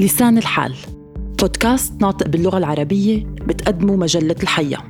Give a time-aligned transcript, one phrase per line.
[0.00, 0.74] لسان الحال.
[1.40, 4.82] بودكاست ناطق باللغة العربية بتقدمه مجلة الحياة.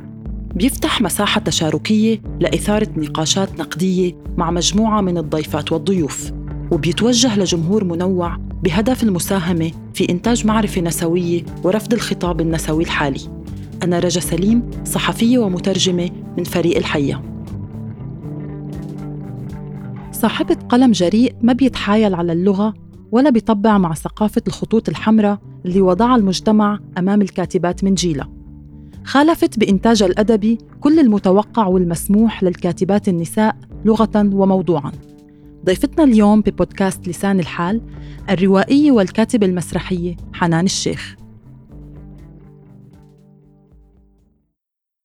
[0.54, 6.32] بيفتح مساحة تشاركية لإثارة نقاشات نقدية مع مجموعة من الضيفات والضيوف
[6.70, 13.20] وبيتوجه لجمهور منوع بهدف المساهمة في إنتاج معرفة نسوية ورفض الخطاب النسوي الحالي.
[13.82, 17.22] أنا رجا سليم صحفية ومترجمة من فريق الحية
[20.12, 22.74] صاحبة قلم جريء ما بيتحايل على اللغة
[23.12, 28.28] ولا بيطبع مع ثقافة الخطوط الحمراء اللي وضعها المجتمع أمام الكاتبات من جيلها
[29.04, 34.92] خالفت بإنتاجها الأدبي كل المتوقع والمسموح للكاتبات النساء لغة وموضوعاً.
[35.64, 37.82] ضيفتنا اليوم ببودكاست لسان الحال
[38.30, 41.16] الروائية والكاتبة المسرحية حنان الشيخ.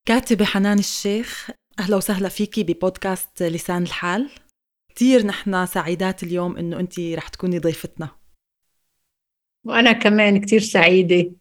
[0.05, 1.49] كاتبة حنان الشيخ
[1.79, 4.29] أهلا وسهلا فيكي ببودكاست لسان الحال.
[4.95, 8.09] كثير نحن سعيدات اليوم إنه أنت رح تكوني ضيفتنا.
[9.65, 11.31] وأنا كمان كثير سعيدة.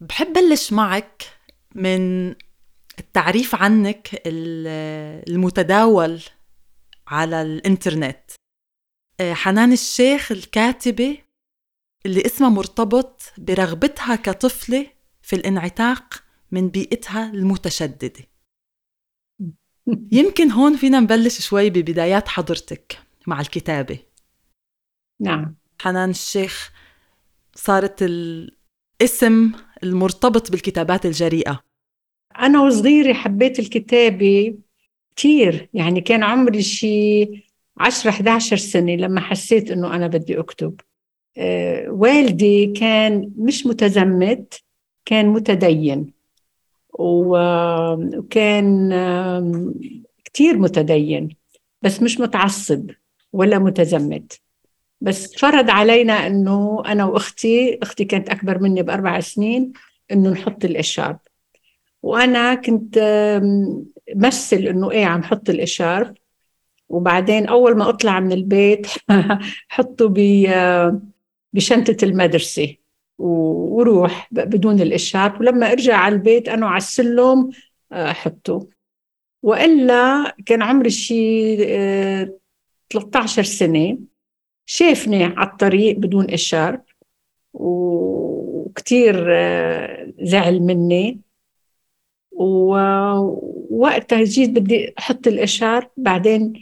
[0.00, 1.22] بحب بلش معك
[1.74, 2.30] من
[2.98, 4.22] التعريف عنك
[5.28, 6.22] المتداول
[7.06, 8.30] على الإنترنت.
[9.20, 11.18] آه، حنان الشيخ الكاتبة
[12.06, 14.86] اللي اسمها مرتبط برغبتها كطفلة
[15.22, 18.29] في الانعتاق من بيئتها المتشددة.
[20.12, 23.98] يمكن هون فينا نبلش شوي ببدايات حضرتك مع الكتابة.
[25.20, 25.54] نعم.
[25.80, 26.72] حنان الشيخ
[27.54, 31.60] صارت الاسم المرتبط بالكتابات الجريئة.
[32.38, 34.54] أنا وصغيرة حبيت الكتابة
[35.16, 37.24] كثير يعني كان عمري شي
[37.78, 40.80] 10 11 سنة لما حسيت إنه أنا بدي أكتب.
[41.38, 44.62] آه، والدي كان مش متزمت
[45.04, 46.12] كان متدين.
[46.98, 48.90] وكان
[50.24, 51.36] كتير متدين
[51.82, 52.90] بس مش متعصب
[53.32, 54.40] ولا متزمت.
[55.00, 59.72] بس فرض علينا إنه أنا وأختي أختي كانت أكبر مني بأربع سنين
[60.12, 61.18] إنه نحط الإشارب.
[62.02, 62.98] وأنا كنت
[64.16, 66.14] مثل إنه إيه عم حط الإشارب.
[66.88, 68.86] وبعدين أول ما أطلع من البيت
[69.68, 70.14] حطه
[71.52, 72.74] بشنطة المدرسة.
[73.20, 75.38] وروح بدون الإشارة.
[75.40, 77.50] ولما أرجع على البيت أنا على السلم
[77.92, 78.66] أحطه
[79.42, 81.56] وإلا كان عمري شي
[82.90, 83.98] 13 سنة
[84.66, 86.84] شافني على الطريق بدون إشارة.
[87.52, 89.14] وكتير
[90.22, 91.20] زعل مني.
[92.32, 95.90] ووقتها جيت بدي أحط الإشارة.
[95.96, 96.52] بعدين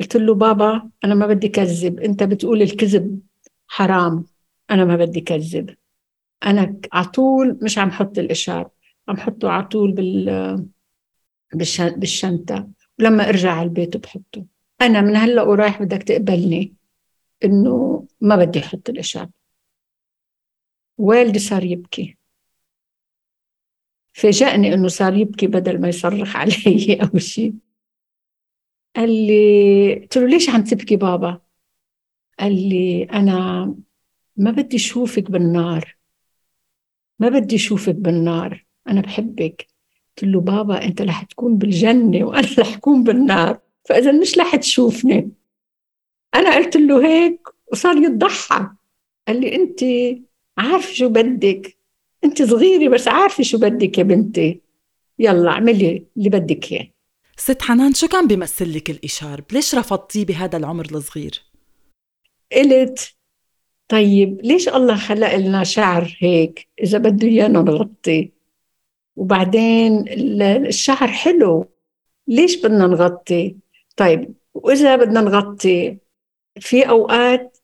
[0.00, 2.00] قلت له بابا أنا ما بدي كذب.
[2.00, 3.20] أنت بتقول الكذب
[3.66, 4.24] حرام.
[4.70, 5.74] أنا ما بدي كذب.
[6.44, 8.70] أنا على طول مش عم حط الاشار
[9.08, 10.66] عم حطه على طول بال
[11.96, 14.46] بالشنطة ولما أرجع على البيت بحطه.
[14.80, 16.74] أنا من هلأ ورايح بدك تقبلني
[17.44, 19.28] إنه ما بدي أحط الاشار
[20.98, 22.16] والدي صار يبكي.
[24.12, 27.54] فاجأني إنه صار يبكي بدل ما يصرخ علي أو شيء
[28.96, 31.40] قال لي قلت له ليش عم تبكي بابا؟
[32.40, 33.64] قال لي أنا
[34.36, 35.95] ما بدي اشوفك بالنار.
[37.18, 39.66] ما بدي أشوفك بالنار أنا بحبك.
[40.08, 43.58] قلت له بابا أنت رح تكون بالجنة وأنا رح أكون بالنار.
[43.84, 45.30] فإذا مش رح تشوفني.
[46.34, 48.70] أنا قلت له هيك وصار يضحك.
[49.28, 49.80] قال لي أنت
[50.58, 51.76] عارفة شو بدك؟
[52.24, 54.60] أنت صغيرة بس عارفة شو بدك يا بنتي.
[55.18, 56.88] يلا اعملي اللي بدك إياه.
[57.36, 61.42] ست حنان شو كان بيمثل لك الإشارب؟ ليش رفضتيه بهذا العمر الصغير؟
[62.52, 63.15] قلت
[63.88, 68.32] طيب ليش الله خلق لنا شعر هيك؟ إذا بده إيانا نغطي.
[69.16, 70.04] وبعدين
[70.66, 71.66] الشعر حلو.
[72.28, 73.56] ليش بدنا نغطي؟
[73.96, 75.98] طيب وإذا بدنا نغطي
[76.60, 77.58] في أوقات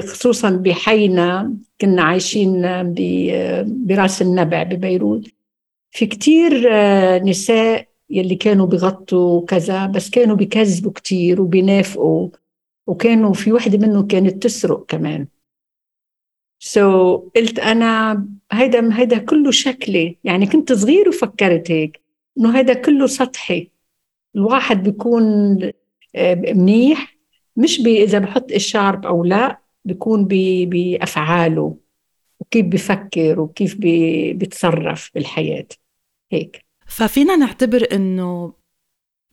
[0.00, 2.62] خصوصا بحينا كنا عايشين
[3.66, 5.26] براس النبع ببيروت
[5.90, 12.28] في كتير آه، نساء يلي كانوا بغطوا كذا بس كانوا بكذبوا كتير وبينافقوا
[12.86, 15.26] وكانوا في وحدة منهم كانت تسرق كمان.
[16.66, 20.16] سو so, قلت أنا هيدا هيدا كله شكلي.
[20.24, 22.00] يعني كنت صغير وفكرت هيك.
[22.38, 23.70] إنه هيدا كله سطحي.
[24.36, 25.22] الواحد بيكون
[26.16, 27.16] آه، منيح.
[27.56, 30.24] مش بي إذا بحط الشارب أو لا بيكون
[30.68, 31.76] بأفعاله.
[32.40, 35.68] وكيف بفكر وكيف بي بيتصرف بالحياة.
[36.32, 36.64] هيك.
[36.86, 38.52] ففينا نعتبر إنه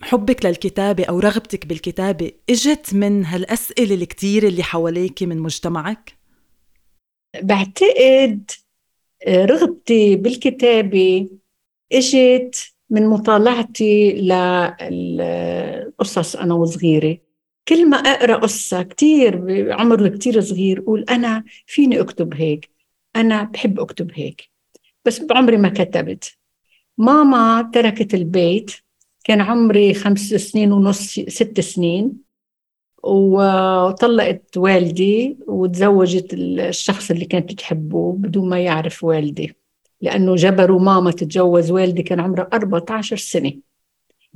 [0.02, 6.23] حبك للكتابة أو رغبتك بالكتابة إجت من هالأسئلة الكتير اللي حواليك من مجتمعك؟
[7.42, 8.52] بعتقد
[9.28, 11.30] آه، رغبتي بالكتابة
[11.92, 14.12] إجت من مطالعتي
[14.92, 17.18] للقصص أنا وصغيرة.
[17.68, 22.70] كل ما أقرأ قصة كتير بعمر كتير صغير أقول أنا فيني أكتب هيك؟
[23.16, 24.50] أنا بحب أكتب هيك.
[25.06, 26.38] بس بعمري ما كتبت.
[26.98, 28.72] ماما تركت البيت
[29.24, 32.14] كان عمري خمس سنين ونص ست سنين.
[33.04, 39.56] وطلقت والدي وتزوجت الشخص اللي كانت تحبه بدون ما يعرف والدي
[40.02, 43.54] لأنه جبروا ماما تتجوز والدي كان عمره 14 سنة.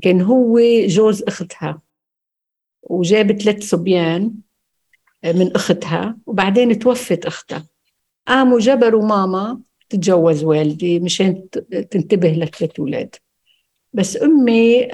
[0.02, 1.82] كان هو جوز أختها
[2.84, 4.34] وجاب ثلاث صبيان
[5.26, 7.66] من أختها وبعدين توفت أختها.
[8.28, 9.60] قاموا جبروا ماما
[9.90, 11.50] تتجوز والدي مشان
[11.92, 13.16] تنتبه لثلاث أولاد
[13.94, 14.88] بس أمي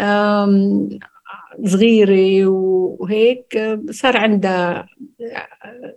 [1.65, 4.88] صغيرة وهيك صار عندها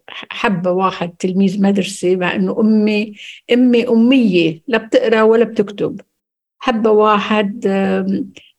[0.08, 3.14] حبة واحد تلميذ مدرسة مع إنه أمي
[3.52, 6.00] أمي أمية لا بتقرأ ولا بتكتب.
[6.58, 7.60] حبة واحد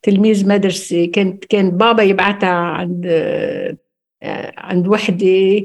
[0.02, 3.06] تلميذ مدرسة كان كان بابا يبعتها عند
[4.58, 5.64] عند وحدة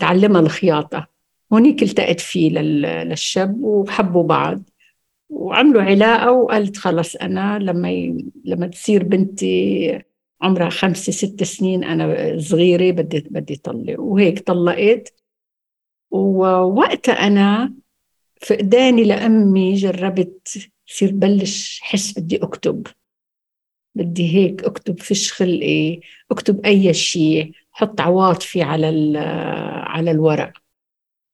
[0.00, 1.06] تعلمها الخياطة.
[1.52, 4.62] هونيك التقت فيه للشاب وحبوا بعض.
[5.30, 8.24] وعملوا علاقة وقالت خلص أنا لما ي...
[8.44, 9.98] لما تصير بنتي
[10.42, 15.14] عمرها خمسة ست سنين أنا صغيرة بدي بدي طلق وهيك طلقت.
[16.10, 17.74] ووقتها أنا
[18.40, 22.86] فقداني لأمي جربت صير بلش حس بدي أكتب.
[23.94, 26.00] بدي هيك أكتب فيش خلقي
[26.30, 29.18] أكتب أي شيء حط عواطفي على
[29.86, 30.52] على الورق.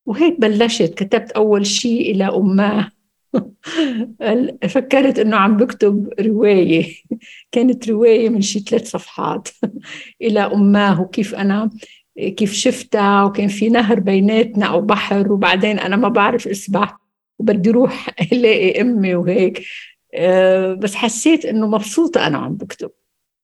[0.07, 2.91] وهيك بلشت كتبت أول شيء إلى أماه
[4.69, 6.95] فكرت إنه عم بكتب رواية.
[7.53, 9.49] كانت رواية من شي ثلاث صفحات.
[10.23, 11.71] إلى اماه وكيف أنا
[12.37, 16.99] كيف شفتها وكان في نهر بيناتنا أو بحر وبعدين أنا ما بعرف اسبح
[17.39, 19.63] وبدي روح ألاقي أمي وهيك.
[20.15, 22.91] آه، بس حسيت إنه مبسوطة أنا عم بكتب.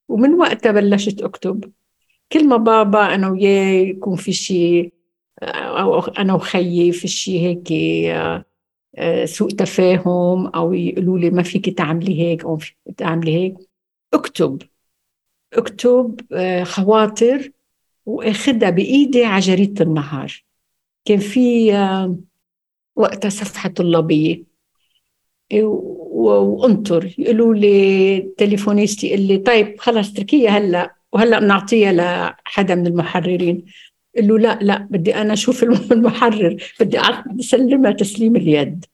[0.09, 1.71] ومن وقتها بلشت أكتب.
[2.31, 4.93] كل ما بابا أنا وياه يكون في شيء
[5.43, 8.45] أو أنا وخيي في شيء هيك آه، آه،
[9.25, 13.55] سوء تفاهم أو يقولوا لي ما فيك تعملي هيك أو فيك تعملي هيك.
[14.13, 14.61] أكتب
[15.53, 17.51] أكتب آه، خواطر
[18.05, 20.43] واخدها بإيدي على جريدة النهار.
[21.05, 22.17] كان في آه،
[22.95, 24.43] وقتها صفحة طلابية.
[25.53, 27.15] وأنطر.
[27.17, 33.65] يقولوا لي تليفونيستي يقول لي طيب خلص تركيها هلأ وهلأ بنعطيها لحدا من المحررين.
[34.15, 36.99] قال له لا لا بدي أنا أشوف المحرر بدي
[37.39, 38.85] أسلمها تسليم اليد.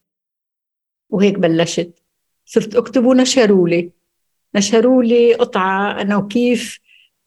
[1.09, 2.03] وهيك بلشت.
[2.45, 3.91] صرت أكتب ونشروا لي.
[4.55, 6.79] نشروا لي قطعة أنا وكيف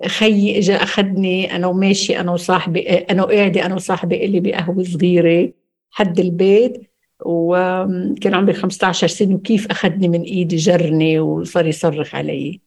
[0.06, 5.52] خيي اجى أخذني أنا وماشي أنا وصاحبي أنا وقاعدة أنا وصاحبي اللي بقهوة صغيرة
[5.90, 6.92] حد البيت.
[7.24, 12.60] وكان عمري 15 سنة وكيف أخذني من إيدي جرني وصار يصرخ علي.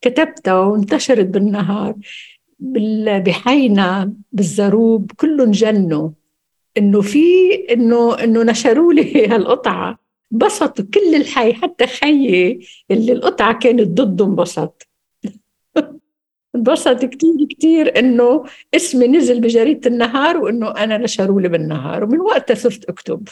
[0.00, 1.94] كتبتها وانتشرت بالنهار.
[2.60, 6.10] بحينا بالزروب كلهم جنوا.
[6.78, 9.98] إنه في إنه إنه نشروا لي هالقطعة.
[10.32, 12.60] انبسطوا كل الحي حتى خيي
[12.90, 14.88] اللي القطعة كانت ضده انبسط.
[16.56, 22.04] انبسط كثير كثير إنه اسمي نزل بجريدة النهار وإنه أنا نشروا لي بالنهار.
[22.04, 23.28] ومن وقتها صرت أكتب.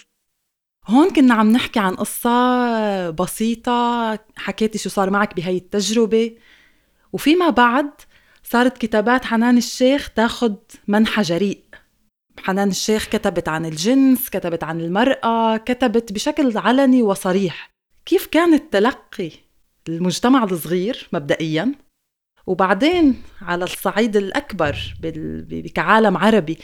[0.87, 6.35] هون كنا عم نحكي عن قصة بسيطة حكيتي شو صار معك بهي التجربة.
[7.13, 7.91] وفيما بعد
[8.43, 10.57] صارت كتابات حنان الشيخ تاخد
[10.89, 11.65] منحى جريء.
[12.39, 17.71] حنان الشيخ كتبت عن الجنس كتبت عن المرأة كتبت بشكل علني وصريح.
[18.07, 19.31] كيف كان التلقي؟
[19.89, 21.75] المجتمع الصغير مبدئيا.
[22.47, 24.77] وبعدين على الصعيد الأكبر
[25.75, 26.59] كعالم عربي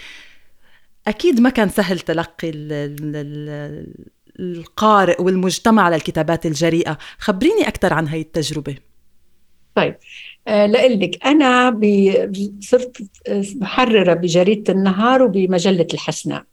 [1.07, 2.51] أكيد ما كان سهل تلقي
[4.41, 6.99] القارئ والمجتمع للكتابات الجريئة.
[7.19, 8.77] خبريني أكثر عن هاي التجربة.
[9.75, 9.97] طيب.
[10.49, 11.81] لقلك أنا
[12.61, 13.03] صرت
[13.57, 16.45] محررة بجريدة النهار وبمجلة الحسناء.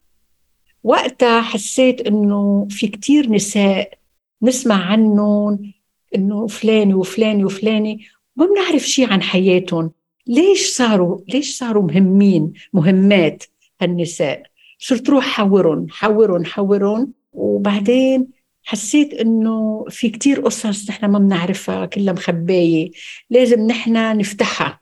[0.83, 3.93] وقتها حسيت إنه في كتير نساء
[4.41, 5.73] نسمع عنهم
[6.15, 8.05] إنه فلاني وفلاني وفلاني
[8.35, 9.91] ما بنعرف شيء عن حياتهم.
[10.27, 13.43] ليش صاروا ليش صاروا مهمين مهمات
[13.81, 14.43] هالنساء؟
[14.79, 17.13] صرت روح حورهم حورهم حورهم.
[17.33, 18.27] وبعدين
[18.71, 22.91] حسيت إنه في كتير قصص نحن ما بنعرفها كلها مخباية.
[23.29, 24.81] لازم نحن نفتحها.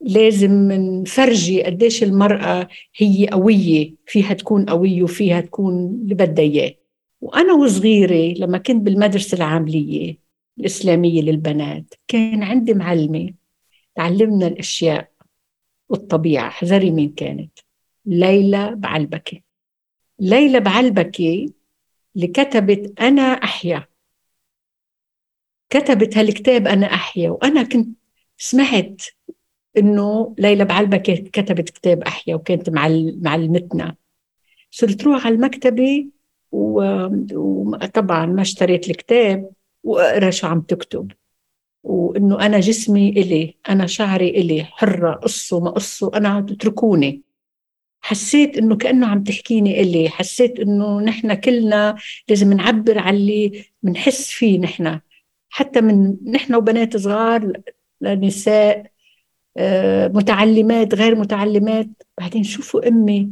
[0.00, 6.74] لازم نفرجي قديش المرأة هي قوية فيها تكون قوية وفيها تكون اللي بدها إياه.
[7.20, 10.18] وأنا وصغيرة لما كنت بالمدرسة العاملية
[10.58, 13.34] الإسلامية للبنات كان عندي معلمة
[13.94, 15.10] تعلمنا الأشياء
[15.88, 17.58] والطبيعة احذري مين كانت
[18.06, 19.40] ليلى بعلبكة.
[20.18, 21.46] ليلى بعلبكة
[22.20, 23.86] اللي كتبت أنا أحيا.
[25.70, 27.30] كتبت هالكتاب أنا أحيا.
[27.30, 27.98] وأنا كنت
[28.36, 29.02] سمعت
[29.78, 30.96] إنه ليلى بعلبة
[31.32, 32.70] كتبت كتاب أحيا وكانت
[33.20, 33.96] معلمتنا
[34.70, 36.06] صرت روح على المكتبة
[36.52, 39.50] وطبعا ما اشتريت الكتاب
[39.84, 41.12] وأقرأ شو عم تكتب.
[41.82, 47.22] وإنه أنا جسمي إلي أنا شعري إلي حرة قصوا ما قصوا أنا اتركوني.
[48.00, 51.96] حسيت إنه كأنه عم تحكيني إلي حسيت إنه نحن كلنا
[52.28, 55.00] لازم نعبر على اللي بنحس فيه نحن.
[55.50, 57.52] حتى من نحن وبنات صغار
[58.00, 58.90] لنساء
[59.56, 61.88] آه، متعلمات غير متعلمات.
[62.18, 63.28] بعدين شوفوا أمي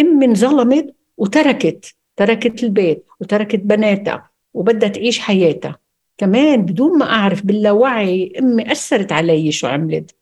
[0.00, 5.78] أمي انظلمت وتركت تركت البيت وتركت بناتها وبدها تعيش حياتها.
[6.18, 10.16] كمان بدون ما أعرف باللاوعي أمي أثرت علي شو عملت.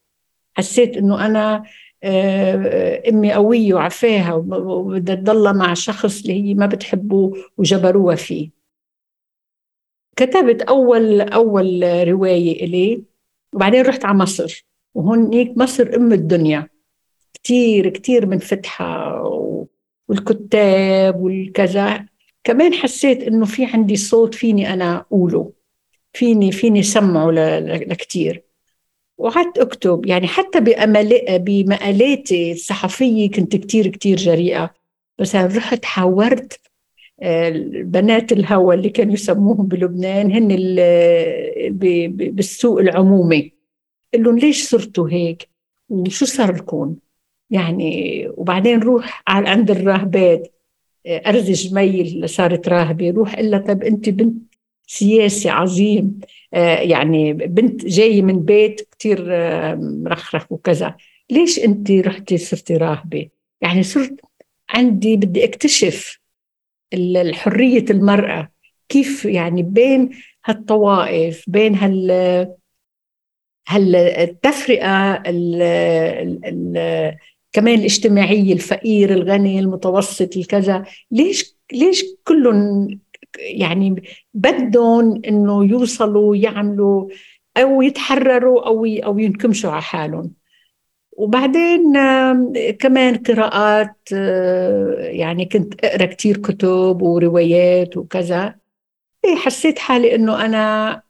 [0.55, 1.63] حسيت إنه أنا
[2.05, 8.51] أمي قوية وعفاها وبدها تضلها مع شخص اللي هي ما بتحبه وجبروها فيه.
[10.17, 13.03] كتبت أول أول رواية إلي
[13.53, 16.69] وبعدين رحت على مصر وهونيك مصر أم الدنيا.
[17.45, 19.23] كثير كثير منفتحه
[20.09, 22.07] والكتاب والكذا.
[22.45, 25.53] كمان حسيت إنه في عندي صوت فيني أنا أقوله
[26.13, 28.48] فيني فيني سمعه لكثير
[29.19, 30.61] وقعدت أكتب يعني حتى
[31.39, 34.75] بمقالاتي الصحفية كنت كتير كتير جريئة.
[35.19, 36.61] بس رحت حاورت
[37.23, 37.51] آه،
[37.83, 40.49] بنات الهوى اللي كانوا يسموهم بلبنان هن
[42.35, 43.53] بالسوق العمومي.
[44.15, 45.49] قال لهم ليش صرتوا هيك؟
[45.89, 46.97] وشو صار لكم؟
[47.51, 50.55] يعني وبعدين روح على عند الراهبات
[51.07, 54.43] آه، أرز جميل اللي صارت راهبة روح إلا طب أنت بنت
[54.87, 56.21] سياسي عظيم.
[56.53, 60.97] يعني بنت جاية من بيت كتير آه، مرخرخ وكذا.
[61.31, 63.29] ليش أنت رحتي صرتي راهبة؟
[63.61, 64.21] يعني صرت
[64.71, 66.21] عندي بدي اكتشف
[66.95, 68.51] الحرية المرأة.
[68.89, 70.11] كيف يعني بين
[70.45, 72.11] هالطوائف بين هال
[73.69, 75.63] هالتفرقة ال
[76.45, 77.17] ال
[77.53, 80.85] كمان الاجتماعية الفقير الغني المتوسط الكذا.
[81.11, 82.89] ليش ليش كلهم
[83.39, 84.03] يعني
[84.35, 87.09] بدهم إنه يوصلوا يعملوا
[87.57, 90.33] أو يتحرروا أو أو ينكمشوا على حالهم.
[91.13, 91.93] وبعدين
[92.79, 98.55] كمان قراءات آه، يعني كنت أقرأ كثير كتب وروايات وكذا.
[99.25, 101.03] إيه، حسيت حالي إنه أنا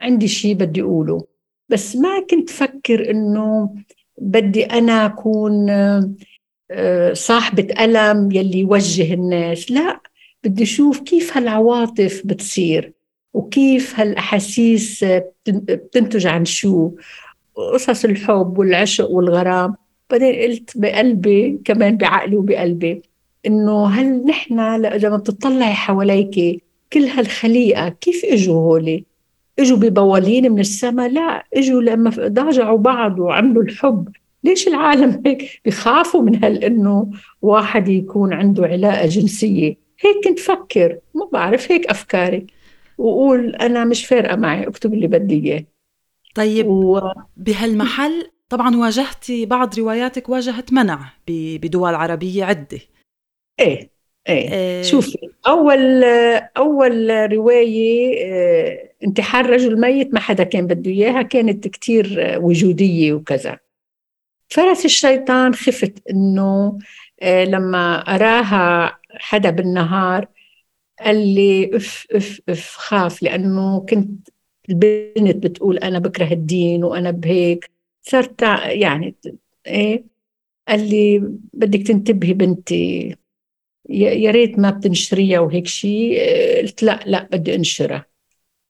[0.00, 1.24] عندي شيء بدي أقوله.
[1.68, 3.74] بس ما كنت فكر إنه
[4.18, 5.70] بدي أنا أكون
[6.70, 9.70] آه، صاحبة ألم يلي يوجه الناس.
[9.70, 10.00] لا.
[10.44, 12.92] بدي أشوف كيف هالعواطف بتصير
[13.34, 15.04] وكيف هالأحاسيس
[15.46, 16.90] بتنتج عن شو.
[17.54, 19.74] قصص الحب والعشق والغرام.
[20.10, 23.02] بعدين قلت بقلبي كمان بعقلي وبقلبي
[23.46, 29.04] إنه هل نحن لما بتطلعي حواليك كل هالخليقة كيف إجوا هولي؟
[29.58, 34.08] إجوا ببوالين من السماء؟ لا إجوا لما ضاجعوا بعض وعملوا الحب.
[34.44, 37.10] ليش العالم هيك؟ بيخافوا من هال إنه
[37.42, 39.83] واحد يكون عنده علاقة جنسية.
[40.04, 42.46] هيك كنت فكر ما بعرف هيك أفكاري.
[42.98, 45.64] وقول أنا مش فارقة معي أكتب اللي بدي إياه.
[46.34, 47.00] طيب و...
[47.36, 52.80] بهالمحل طبعا واجهتي بعض رواياتك واجهت منع بدول عربية عدة.
[53.60, 53.94] إيه
[54.28, 54.82] إيه, إيه.
[54.82, 56.04] شوفي أول
[56.56, 63.58] أول رواية آه، انتحار رجل ميت ما حدا كان بده إياها كانت كتير وجودية وكذا.
[64.48, 66.78] فرس الشيطان خفت إنه
[67.22, 70.28] آه، لما أراها حدا بالنهار
[71.00, 74.28] قال لي اف اف اف خاف لأنه كنت
[74.68, 77.70] البنت بتقول أنا بكره الدين وأنا بهيك.
[78.02, 79.14] صرت يعني
[79.66, 80.04] إيه
[80.68, 81.18] قال لي
[81.52, 83.16] بدك تنتبهي بنتي.
[83.88, 86.20] يا ريت ما بتنشريها وهيك شيء
[86.62, 88.06] قلت لا لا بدي أنشرها.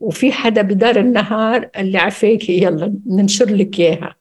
[0.01, 4.17] وفي حدا بدار النهار قال لي عفاكي يلا ننشر لك إياها.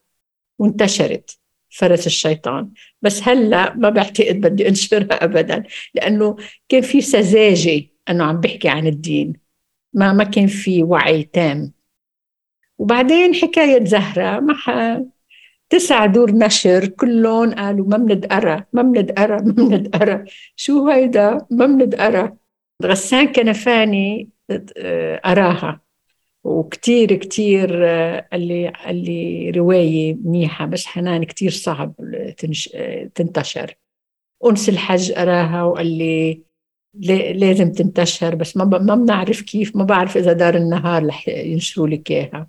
[0.59, 1.39] وانتشرت.
[1.73, 2.69] فرس الشيطان.
[3.01, 5.63] بس هلا ما بعتقد بدي انشرها ابدا
[5.93, 6.35] لأنه
[6.69, 9.33] كان في سذاجة إنه عم بحكي عن الدين.
[9.93, 11.73] ما ما كان في وعي تام.
[12.77, 14.39] وبعدين حكاية زهرة.
[14.39, 15.05] ما
[15.69, 20.25] تسع دور نشر كلهم قالوا ما بنتقرا ما بنتقرا ما بنتقرا
[20.55, 22.37] شو هيدا؟ ما بنتقرا
[22.83, 24.29] غسان كنفاني
[25.25, 25.82] قراها
[26.43, 27.85] وكتير كتير
[28.31, 31.93] قال لي قال لي رواية منيحة بس حنان كتير صعب
[33.15, 33.75] تنتشر.
[34.45, 36.41] أنس الحج قراها وقال لي
[37.33, 42.11] لازم تنتشر بس ما ما بنعرف كيف ما بعرف إذا دار النهار رح ينشروا لك
[42.11, 42.47] إياها.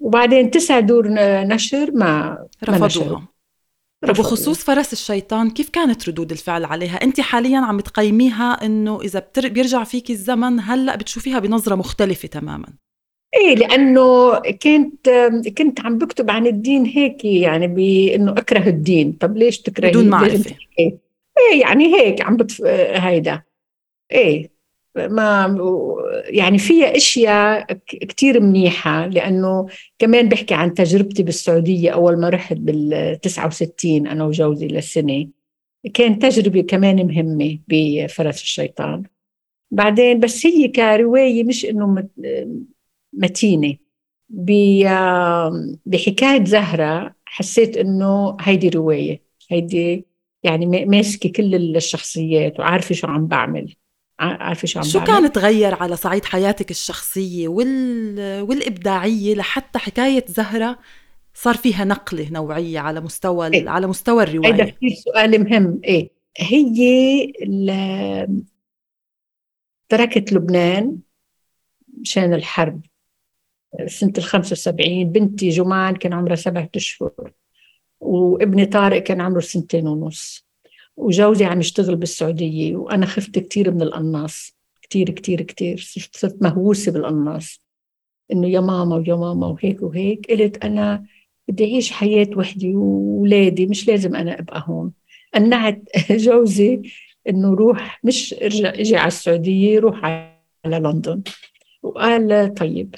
[0.00, 1.08] وبعدين تسع دور
[1.44, 3.28] نشر ما رفضوها.
[4.02, 9.84] وبخصوص فرس الشيطان كيف كانت ردود الفعل عليها؟ أنت حاليا عم تقيميها إنه إذا بيرجع
[9.84, 12.68] فيكي الزمن هلأ بتشوفيها بنظرة مختلفة تماما.
[13.34, 15.10] إيه لأنه كنت
[15.58, 19.12] كنت عم بكتب عن الدين هيك يعني بانه أكره الدين.
[19.12, 20.56] طب ليش تكرهي بدون معرفة.
[20.78, 22.62] إيه يعني هيك عم بتف...
[22.94, 23.42] هيدا.
[24.12, 24.58] إيه
[24.96, 25.56] ما
[26.24, 29.66] يعني فيها أشياء كثير منيحة لأنه
[29.98, 35.26] كمان بحكي عن تجربتي بالسعودية أول ما رحت بال 69 أنا وجوزي للسنة.
[35.94, 39.02] كان تجربة كمان مهمة بفرس الشيطان.
[39.70, 42.08] بعدين بس هي كرواية مش إنه
[43.18, 43.74] متينة.
[45.86, 49.22] بحكاية زهرة حسيت إنه هيدي رواية.
[49.50, 50.06] هيدي
[50.42, 53.74] يعني ماسكة كل الشخصيات وعارفة شو عم بعمل.
[54.18, 58.40] عارفة شو عم شو كان تغير على صعيد حياتك الشخصية وال...
[58.42, 60.78] والإبداعية لحتى حكاية زهرة
[61.34, 65.80] صار فيها نقلة نوعية على مستوى إيه؟ على مستوى الرواية؟ هذا كثير سؤال مهم.
[65.84, 66.10] إيه.
[66.38, 67.72] هي ل...
[69.88, 70.98] تركت لبنان
[72.00, 72.80] مشان الحرب.
[73.86, 77.32] سنة ال 75 بنتي جمان كان عمرها سبعة أشهر
[78.00, 80.46] وابني طارق كان عمره سنتين ونص
[80.96, 87.62] وجوزي عم يشتغل بالسعودية وأنا خفت كثير من القناص كثير كثير كثير صرت مهووسة بالقناص
[88.32, 91.06] إنه يا ماما ويا ماما وهيك وهيك قلت أنا
[91.48, 94.92] بدي أعيش حياة وحدي وولادي مش لازم أنا أبقى هون.
[95.34, 96.82] قنعت جوزي
[97.28, 101.22] إنه روح مش إرجع إجي على السعودية روح على لندن.
[101.82, 102.94] وقال طيب.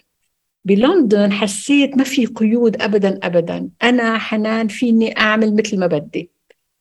[0.64, 3.70] بلندن حسيت ما في قيود ابدا ابدا.
[3.82, 6.30] أنا حنان فيني أعمل مثل ما بدي.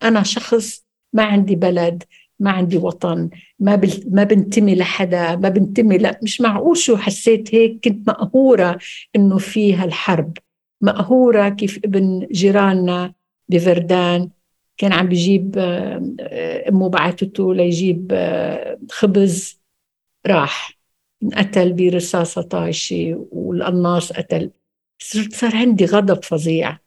[0.03, 2.03] أنا شخص ما عندي بلد
[2.39, 7.55] ما عندي وطن ما بل ما بنتمي لحدا ما بنتمي لا مش معقول شو حسيت
[7.55, 8.77] هيك كنت مقهورة
[9.15, 10.37] إنه في هالحرب.
[10.81, 13.13] مقهورة كيف ابن جيراننا
[13.49, 14.29] بفردان
[14.77, 19.61] كان عم بيجيب آه، أمه بعثته ليجيب آه، خبز
[20.27, 20.78] راح.
[21.23, 24.51] انقتل برصاصة طايشة والقناص قتل
[24.99, 26.77] صرت صار عندي غضب فظيع.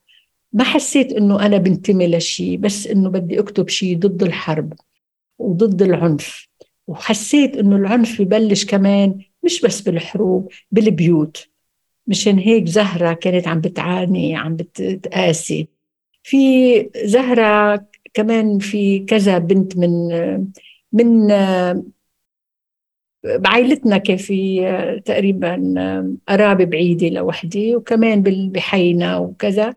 [0.52, 4.72] ما حسيت إنه أنا بنتمي لشيء بس إنه بدي أكتب شيء ضد الحرب
[5.38, 6.48] وضد العنف.
[6.86, 11.48] وحسيت إنه العنف ببلش كمان مش بس بالحروب بالبيوت.
[12.06, 15.68] مشان هيك زهرة كانت عم بتعاني عم بتقاسي
[16.22, 20.08] في زهرة كمان في كذا بنت من
[20.92, 21.26] من
[23.24, 24.60] بعائلتنا كان في
[25.04, 25.56] تقريبا
[26.28, 29.74] قرابة بعيدة لوحدي وكمان بحينا وكذا.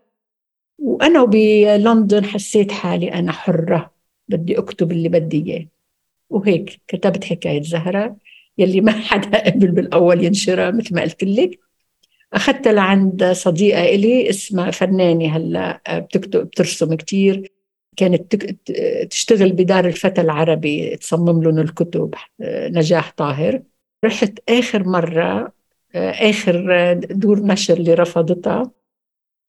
[0.78, 3.90] وأنا بلندن حسيت حالي أنا حرة
[4.28, 5.66] بدي أكتب اللي بدي إياه.
[6.30, 8.16] وهيك كتبت حكاية زهرة
[8.58, 11.58] يلي ما حدا قبل بالأول ينشرها مثل ما قلت لك.
[12.32, 17.52] أخذتها لعند صديقة إلي اسمها فنانة هلأ بتكتب بترسم كتير.
[17.96, 18.36] كانت
[19.10, 23.62] تشتغل بدار الفتى العربي تصمم لهم الكتب نجاح طاهر.
[24.04, 25.52] رحت آخر مرة
[25.94, 28.70] آخر دور نشر اللي رفضتها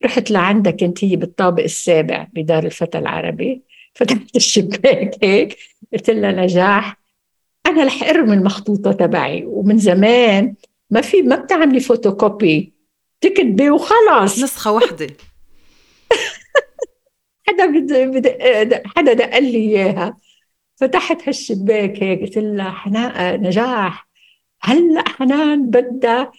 [0.05, 3.61] رحت لعندها كانت هي بالطابق السابع بدار الفتى العربي.
[3.93, 5.57] فتحت الشباك هيك
[5.93, 6.97] قلت لها نجاح.
[7.65, 9.45] أنا رح أرمي المخطوطة تبعي.
[9.45, 10.53] ومن زمان
[10.89, 12.73] ما في ما بتعملي فوتوكوبي
[13.21, 15.07] تكتبي وخلص نسخة واحدة.
[17.47, 18.81] حدا بد...
[18.95, 20.17] حدا دق لي إياها.
[20.75, 24.07] فتحت هالشباك هيك قلت لها حنان نجاح.
[24.61, 26.31] هلأ حنان بدها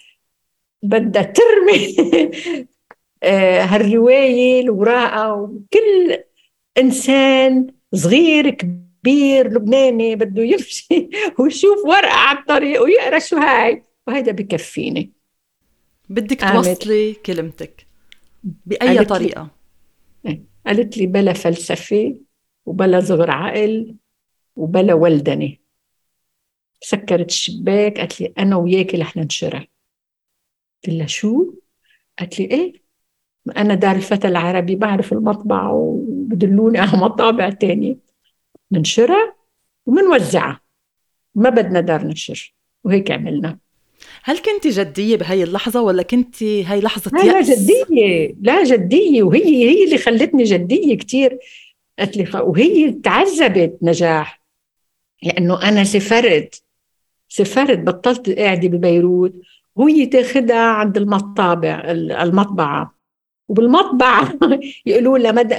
[0.83, 1.97] بدها ترمي
[3.23, 5.35] آه، هالرواية الوراقة.
[5.35, 6.19] وكل
[6.79, 13.83] إنسان صغير كبير لبناني بده يمشي ويشوف ورقة على الطريق ويقرأ شو هاي.
[14.07, 15.13] وهيدا بكفيني.
[16.09, 17.87] بدك توصلي كلمتك
[18.45, 19.49] بأي طريقة؟
[20.67, 22.21] قالت لي بلا فلسفة
[22.67, 23.97] وبلا صغر عقل
[24.57, 25.57] وبلا ولدنة.
[26.81, 29.67] سكرت الشباك قالت لي أنا وياكي رح ننشرها.
[30.85, 31.55] قلت لها شو؟
[32.19, 32.73] قالت لي إيه
[33.57, 37.99] أنا دار الفتى العربي بعرف المطبع وبدلوني على مطابع تانية.
[38.73, 39.37] ننشرها
[39.87, 40.61] ومنوزعها.
[41.35, 43.59] ما بدنا دار نشر وهيك عملنا.
[44.29, 48.35] هل كنت جدية بهاي اللحظة ولا كنت هاي لحظة لا؟ لا جدية.
[48.41, 49.23] لا جدية.
[49.23, 51.39] وهي هي اللي خلتني جدية كتير
[51.99, 54.43] قالت لي وهي تعذبت نجاح.
[55.23, 56.63] لأنه أنا سافرت
[57.29, 59.35] سافرت بطلت قاعدة ببيروت.
[59.77, 62.99] وهي تاخدها عند المطابع المطبعة.
[63.49, 64.39] وبالمطبعة
[64.87, 65.55] يقولوا لها مد...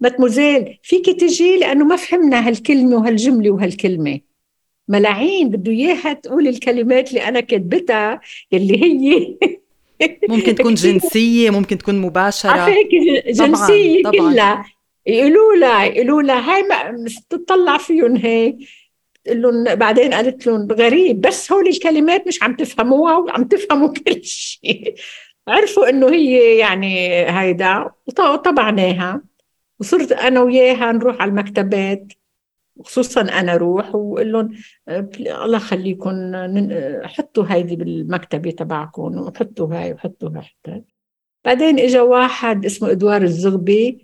[0.00, 4.20] مدموزيل فيك تجي لأنه ما فهمنا هالكلمة وهالجملة وهالكلمة.
[4.88, 8.20] ملاعين بده إياها تقول الكلمات اللي أنا كتبتها
[8.52, 9.36] اللي هي.
[10.28, 12.50] ممكن تكون جنسية ممكن تكون مباشرة.
[12.50, 12.88] عفاك
[13.26, 14.32] جنسية طبعاً.
[14.32, 14.64] كلها.
[15.06, 18.56] يقولوا لها يقولوا لها هاي ما تطلع فيهم هيك.
[19.26, 24.94] لهم بعدين قالت لهم غريب بس هول الكلمات مش عم تفهموها وعم تفهموا كل شيء.
[25.48, 29.22] عرفوا إنه هي يعني هيدا وطبعناها.
[29.80, 32.12] وصرت أنا وياها نروح على المكتبات.
[32.78, 34.50] وخصوصا أنا أروح واقول لهم
[34.88, 36.32] الله يخليكم
[37.04, 40.30] حطوا هيدي بالمكتبة تبعكم وحطوا هاي وحطوا
[40.66, 40.84] هاي
[41.44, 43.98] بعدين اجى واحد اسمه إدوار الزغبي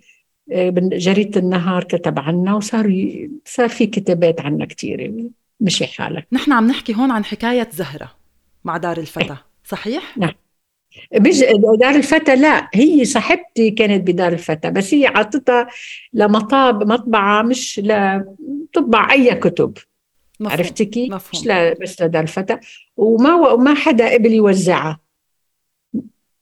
[0.77, 3.07] جريدة النهار كتب عنا وصار
[3.45, 8.11] صار في كتابات عنا كثيرة مشي حالك نحن عم نحكي هون عن حكاية زهرة
[8.63, 9.45] مع دار الفتى إيه.
[9.63, 10.33] صحيح؟ نعم
[11.79, 15.67] دار الفتى لا هي صاحبتي كانت بدار الفتى بس هي عطتها
[16.13, 19.77] لمطاب مطبعة مش لتطبع أي كتب
[20.39, 20.57] مفهوم.
[20.59, 22.57] عرفتي كيف؟ مش لا بس لدار الفتى
[22.97, 24.99] وما وما حدا قبل يوزعها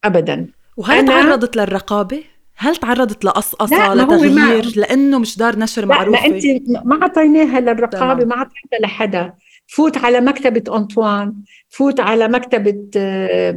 [0.03, 1.07] أبدا وهل أنا...
[1.07, 2.23] تعرضت للرقابة؟
[2.55, 8.25] هل تعرضت لقصقصة لتغيير لأنه مش دار نشر معروفة؟ لا, لا أنت ما أعطيناها للرقابة
[8.25, 9.33] ما أعطيتها لحدا
[9.67, 11.33] فوت على مكتبة أنطوان
[11.69, 13.51] فوت على مكتبة آه،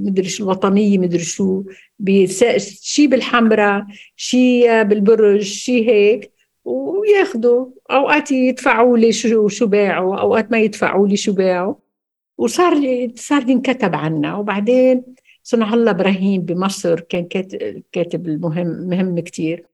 [0.00, 1.62] مدري شو الوطنية مدري شو
[2.58, 10.58] شي بالحمراء شي بالبرج شي هيك وياخذوا أوقات يدفعوا لي شو شو باعوا أوقات ما
[10.58, 11.74] يدفعوا لي شو باعوا.
[12.38, 12.74] وصار
[13.14, 14.36] صار ينكتب عنا.
[14.36, 15.04] وبعدين
[15.42, 17.28] صنع الله إبراهيم بمصر كان
[17.92, 19.66] كاتب المهم مهم كثير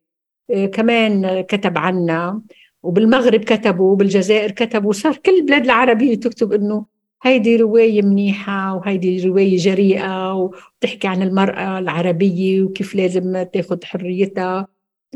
[0.50, 2.42] آه، كمان كتب عنا.
[2.82, 6.86] وبالمغرب كتبوا وبالجزائر كتبوا صار كل البلاد العربية تكتب إنه
[7.22, 14.66] هيدي رواية منيحة وهيدي رواية جريئة وتحكي عن المرأة العربية وكيف لازم تاخذ حريتها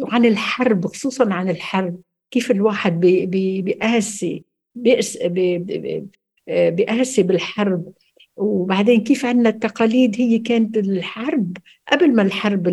[0.00, 2.00] وعن الحرب خصوصا عن الحرب
[2.31, 4.44] كيف الواحد بيقاسي
[6.46, 7.92] بيقاسي بالحرب.
[8.37, 11.57] وبعدين كيف عندنا التقاليد هي كانت الحرب
[11.92, 12.68] قبل ما الحرب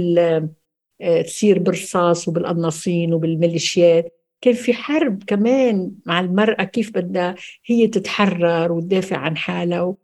[1.25, 4.20] تصير بالرصاص وبالقناصين وبالميليشيات.
[4.41, 9.95] كان في حرب كمان مع المرأة كيف بدها هي تتحرر وتدافع عن حالها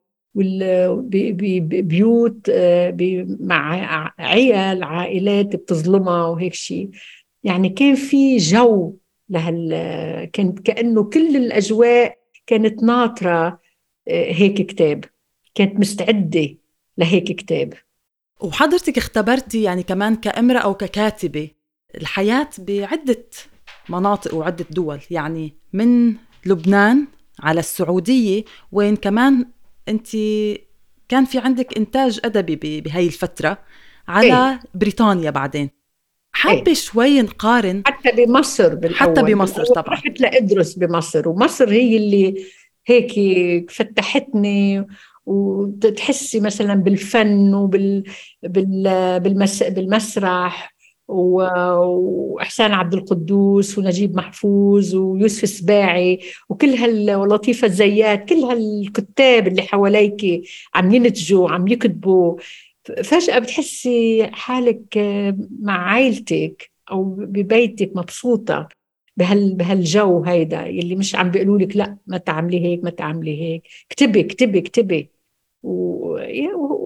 [1.56, 2.97] ببيوت آه،
[3.39, 6.89] مع عيال عائلات بتظلمها وهيك شيء
[7.43, 8.97] يعني كان في جو
[9.30, 9.69] لهال
[10.34, 13.60] كانت كأنه كل الأجواء كانت ناطرة
[14.08, 15.06] آه، هيك كتاب.
[15.56, 16.56] كانت مستعدة
[16.97, 17.73] لهيك كتاب.
[18.41, 21.50] وحضرتك اختبرتي يعني كمان كامرأة أو ككاتبة
[21.95, 23.26] الحياة بعدة
[23.89, 25.00] مناطق وعدة دول.
[25.12, 26.13] يعني من
[26.45, 27.08] لبنان
[27.39, 29.45] على السعودية وين كمان
[29.89, 30.08] أنت
[31.10, 33.58] كان في عندك إنتاج أدبي بهاي الفترة
[34.08, 35.69] على إيه؟ بريطانيا بعدين.
[36.32, 37.84] حابة إيه؟ شوي نقارن.
[37.86, 38.95] حتى بمصر بالأول.
[38.95, 39.93] حتى بمصر طبعا.
[39.93, 42.45] رحت لأدرس بمصر ومصر هي اللي
[42.88, 44.88] هيك فتحتني
[45.26, 48.04] وتحسي مثلا بالفن وبال
[48.43, 49.63] بال بالمس...
[49.63, 50.77] بالمسرح.
[51.08, 60.43] وإحسان عبد القدوس ونجيب محفوظ ويوسف السباعي وكل هاللطيفة الزيات كل هالكتاب اللي حواليك
[60.76, 62.36] عم ينتجوا عم يكتبوا.
[63.04, 64.98] فجأة بتحسي حالك
[65.62, 68.67] مع عائلتك أو ببيتك مبسوطة
[69.17, 73.63] بهال بهالجو هيدا يلي مش عم بيقولوا لك لا ما تعملي هيك ما تعملي هيك.
[73.91, 75.12] اكتبي اكتبي اكتبي.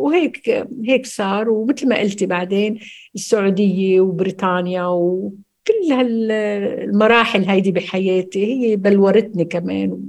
[0.02, 0.50] وهيك
[0.86, 1.50] هيك صار.
[1.50, 2.80] ومثل ما قلتي بعدين
[3.16, 10.02] السعودية وبريطانيا وكل هالمراحل هيدي بحياتي هي بلورتني كمان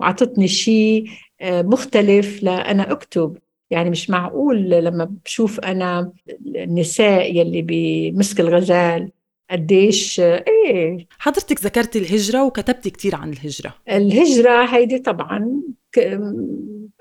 [0.00, 1.04] وعطتني شيء
[1.40, 3.38] آه، مختلف لأنا أكتب.
[3.70, 6.12] يعني مش معقول لما بشوف أنا
[6.46, 9.10] النساء يلي بمسك الغزال
[9.52, 11.06] قديش إيه.
[11.18, 13.74] حضرتك ذكرتي الهجرة وكتبتي كثير عن الهجرة.
[13.88, 15.62] الهجرة هيدي طبعا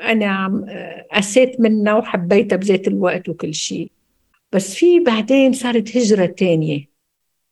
[0.01, 0.63] أنا
[1.13, 3.91] قسيت منها وحبيتها بذات الوقت وكل شيء.
[4.51, 6.89] بس في بعدين صارت هجرة تانية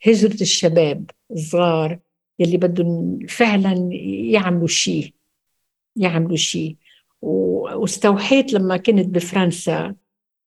[0.07, 1.99] هجرة الشباب الصغار
[2.39, 3.89] يلي بدهم فعلا
[4.31, 5.13] يعملوا شيء
[5.95, 6.75] يعملوا شيء.
[7.21, 9.95] واستوحيت لما كنت بفرنسا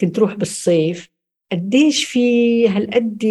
[0.01, 1.12] كنت روح بالصيف.
[1.53, 3.25] قديش في هالقد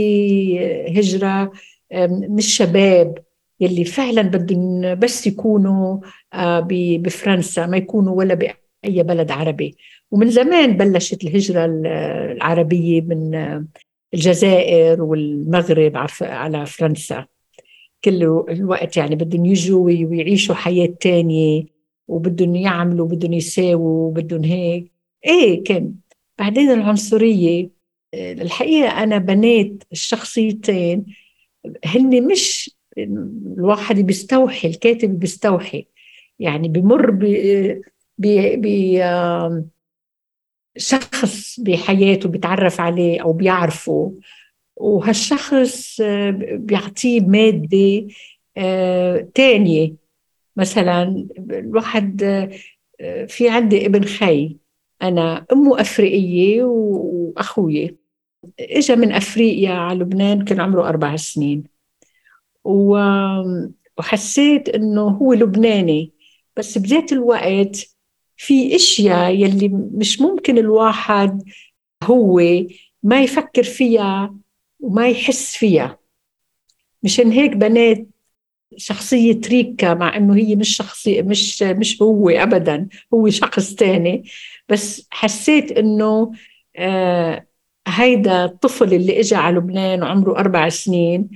[0.97, 1.51] هجرة
[1.93, 3.17] من الشباب
[3.61, 5.99] يلي فعلا بدهم بس يكونوا
[6.33, 9.77] آه، بفرنسا ما يكونوا ولا بأي بلد عربي.
[10.11, 13.65] ومن زمان بلشت الهجرة العربية من آه،
[14.13, 17.25] الجزائر والمغرب على فرنسا.
[18.03, 21.63] كل الوقت يعني بدهم يجوا ويعيشوا حياة تانية
[22.07, 24.91] وبدهم يعملوا بدهم يساووا وبدهم هيك.
[25.25, 25.93] إيه كان
[26.39, 27.69] بعدين العنصرية
[28.13, 31.05] الحقيقة أنا بنيت الشخصيتين
[31.85, 35.87] هن مش الواحد بيستوحي الكاتب بيستوحي
[36.39, 37.23] يعني بمر ب
[38.17, 38.67] ب
[40.77, 44.15] شخص بحياته بيتعرف عليه أو بيعرفه
[44.75, 46.01] وهالشخص
[46.53, 48.07] بيعطيه مادة
[48.57, 49.95] آه، تانية.
[50.55, 52.23] مثلا الواحد
[53.01, 54.57] آه، في عندي ابن خي
[55.01, 58.00] أنا أمه أفريقية واخوي
[58.59, 61.63] اجى من أفريقيا على لبنان كان عمره أربع سنين.
[63.97, 66.13] وحسيت إنه هو لبناني
[66.57, 67.95] بس بذات الوقت
[68.37, 71.43] في إشياء يلي مش ممكن الواحد
[72.03, 72.41] هو
[73.03, 74.35] ما يفكر فيها
[74.79, 75.99] وما يحس فيها.
[77.03, 78.09] مشان هيك بنيت
[78.77, 84.23] شخصية ريكا مع إنه هي مش شخصية مش مش هو ابدا هو شخص تاني.
[84.69, 86.31] بس حسيت إنه
[86.75, 87.45] آه
[87.87, 91.29] هيدا الطفل اللي اجى على لبنان وعمره أربع سنين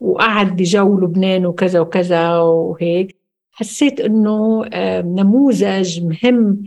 [0.00, 3.16] وقعد بجو لبنان وكذا وكذا وهيك
[3.52, 4.64] حسيت إنه
[5.00, 6.62] نموذج مهم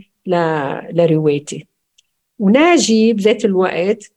[0.92, 1.66] لروايتي.
[2.38, 4.12] وناجي بذات الوقت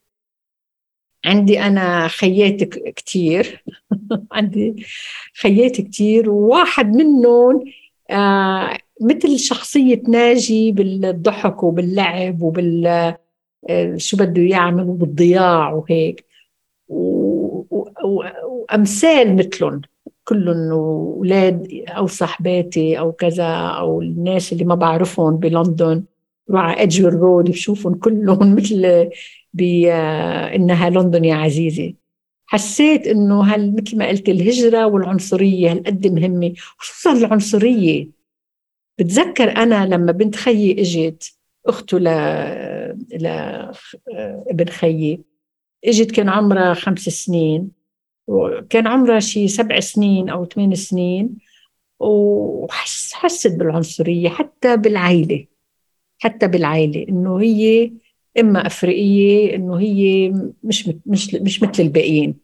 [1.25, 3.63] عندي أنا خيات كتير.
[4.31, 4.85] عندي
[5.41, 7.63] خيات كتير وواحد منهم
[8.09, 13.15] آه مثل شخصية ناجي بالضحك وباللعب وبال
[13.97, 16.25] شو بده يعمل وبالضياع وهيك.
[18.43, 19.81] وأمثال مثلهم
[20.23, 26.03] كلهم أولاد أو صحباتي أو كذا أو الناس اللي ما بعرفهم بلندن
[26.47, 29.09] بروح على ادجور رود بشوفهم كلهم مثل
[29.53, 31.95] بانها لندن يا عزيزي.
[32.45, 38.09] حسيت إنه هل مثل ما قلت الهجرة والعنصرية هالقد مهمة خصوصا العنصرية.
[38.99, 41.33] بتذكر أنا لما بنت خيي إجت
[41.65, 42.07] أخته ل
[43.11, 43.27] ل
[44.49, 45.21] ابن خيي.
[45.85, 47.71] إجت كان عمرها خمس سنين
[48.27, 51.37] وكان عمرها شي سبع سنين أو ثمان سنين
[51.99, 55.45] وحس حست بالعنصرية حتى بالعائله
[56.19, 57.91] حتى بالعائله إنه هي
[58.39, 62.35] اما أفريقية إنه هي مش مش مش مثل الباقيين.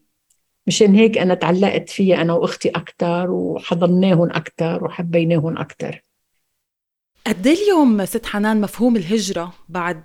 [0.66, 6.02] مشان هيك أنا تعلقت فيها أنا وأختي أكثر وحضناهم أكثر وحبيناهم أكثر
[7.26, 10.02] قد إيه اليوم ست حنان مفهوم الهجرة بعد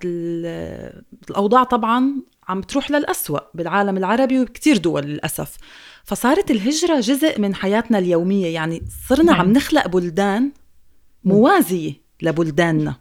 [1.30, 2.13] الأوضاع طبعا
[2.47, 5.58] عم تروح للأسوأ بالعالم العربي وبكتير دول للأسف.
[6.04, 9.51] فصارت الهجرة جزء من حياتنا اليومية يعني صرنا عم نعم.
[9.51, 10.51] نخلق بلدان
[11.23, 12.95] موازية لبلداننا.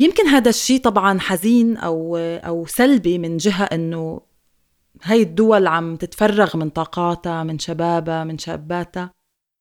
[0.00, 4.20] يمكن هذا الشيء طبعا حزين أو أو سلبي من جهة إنه
[5.02, 9.10] هاي الدول عم تتفرغ من طاقاتها من شبابها من شاباتها.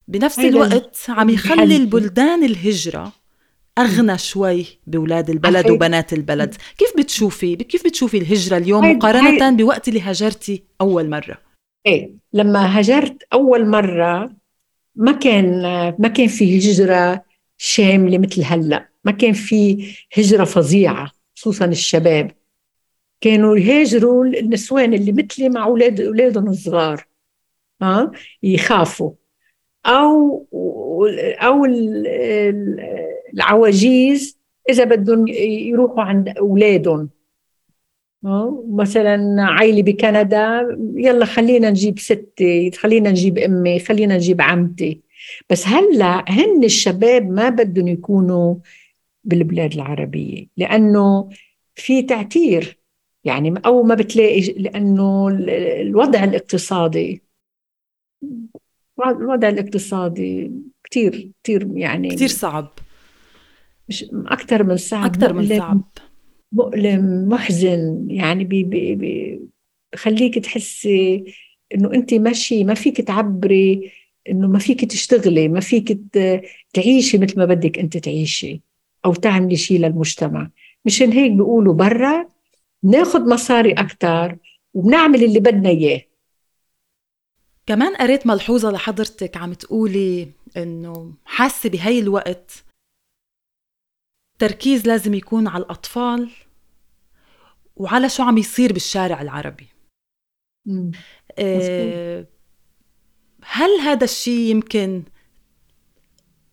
[0.08, 3.12] بنفس الوقت عم يخلي البلدان الهجرة
[3.78, 6.56] أغنى شوي بأولاد البلد وبنات البلد.
[6.78, 11.38] كيف بتشوفي؟ كيف بتشوفي الهجرة اليوم مقارنة بوقت اللي هاجرتي أول مرة؟
[11.86, 14.32] إيه لما هاجرت أول مرة
[14.96, 15.62] ما كان
[16.00, 17.24] ما كان في هجرة
[17.58, 18.90] شاملة مثل هلأ.
[19.06, 22.32] ما كان في هجرة فظيعة خصوصا الشباب.
[23.22, 27.06] كانوا يهاجروا النسوان اللي مثلي مع أولاد أولادهم الصغار
[27.82, 28.12] ها؟
[28.44, 29.12] يخافوا.
[29.86, 30.46] أو
[31.42, 31.66] أو
[33.36, 34.38] العواجيز
[34.70, 37.10] إذا بدهم يروحوا عند أولادهم.
[38.70, 45.02] مثلا عائلة بكندا يلا خلينا نجيب ستي خلينا نجيب أمي خلينا نجيب عمتي.
[45.50, 48.56] بس هلأ هن الشباب ما بدهم يكونوا
[49.24, 51.30] بالبلاد العربية لأنه
[51.76, 52.78] في تعتير.
[53.24, 55.28] يعني أو ما بتلاقي لأنه
[55.82, 57.22] الوضع الاقتصادي
[59.08, 60.52] الوضع الاقتصادي
[60.84, 62.80] كتير كتير يعني كتير صعب.
[63.90, 65.82] مش أكثر من صعب أكثر من صعب.
[66.52, 69.40] مؤلم محزن يعني بي بي بي
[69.94, 71.26] بخليك تحسي
[71.76, 73.92] إنه أنت ماشي ما فيك تعبري
[74.30, 76.00] إنه ما فيك تشتغلي ما فيك
[76.74, 78.62] تعيشي مثل ما بدك أنت تعيشي
[79.06, 80.50] أو تعملي شيء للمجتمع.
[80.86, 82.30] مشان هيك بيقولوا برا
[82.84, 84.38] ناخذ مصاري أكثر
[84.74, 86.02] وبنعمل اللي بدنا إياه.
[87.66, 92.65] كمان قريت ملحوظة لحضرتك عم تقولي إنه حاسة بهي الوقت
[94.40, 96.30] تركيز لازم يكون على الأطفال
[97.76, 99.68] وعلى شو عم يصير بالشارع العربي.
[101.40, 102.28] أه
[103.44, 105.04] هل هذا الشيء يمكن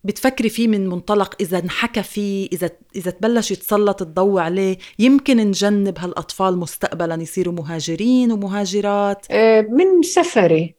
[0.03, 5.99] بتفكري فيه من منطلق إذا انحكى فيه إذا إذا تبلش يتسلط الضوء عليه يمكن نجنب
[5.99, 10.75] هالأطفال مستقبلا يصيروا مهاجرين ومهاجرات؟ آه، من سفري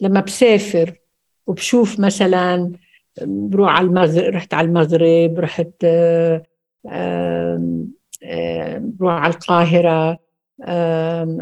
[0.00, 0.94] لما بسافر
[1.46, 2.72] وبشوف مثلا
[3.20, 5.84] بروح على المغرب رحت على المغرب رحت
[8.98, 10.18] بروح على القاهرة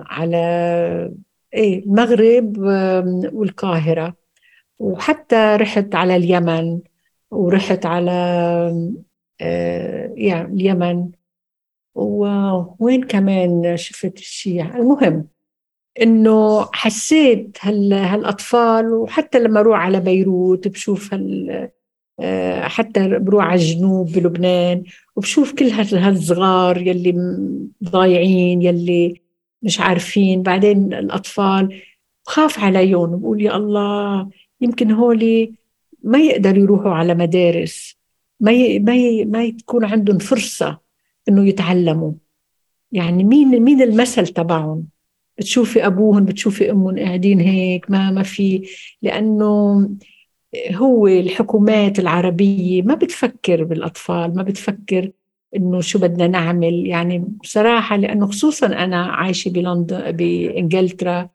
[0.06, 1.12] على
[1.54, 2.59] إيه المغرب
[3.33, 4.14] والقاهرة.
[4.78, 6.80] وحتى رحت على اليمن
[7.30, 8.11] ورحت على
[10.16, 11.11] يعني اليمن.
[11.94, 15.26] ووين كمان شفت الشيء المهم.
[16.02, 21.70] إنه حسيت هال هالأطفال وحتى لما أروح على بيروت بشوف هال
[22.20, 24.82] آه، حتى بروح على الجنوب بلبنان
[25.16, 27.12] وبشوف كل هالصغار يلي
[27.84, 29.20] ضايعين يلي
[29.62, 30.42] مش عارفين.
[30.42, 31.82] بعدين الأطفال
[32.26, 34.28] بخاف عليهم بقول يا الله
[34.60, 35.54] يمكن هولي
[36.02, 37.96] ما يقدروا يروحوا على مدارس
[38.40, 38.78] ما ي...
[38.78, 39.24] ما ي...
[39.24, 40.78] ما تكون عندهم فرصة
[41.28, 42.12] إنه يتعلموا.
[42.92, 44.86] يعني مين مين المثل تبعهم؟
[45.40, 48.68] بتشوفي أبوهم بتشوفي أمهم قاعدين هيك ما ما في
[49.03, 49.88] لأنه
[50.74, 55.11] هو الحكومات العربية ما بتفكر بالأطفال ما بتفكر
[55.57, 56.87] إنه شو بدنا نعمل.
[56.87, 61.29] يعني بصراحة لأنه خصوصا أنا عايشة بلندن بإنجلترا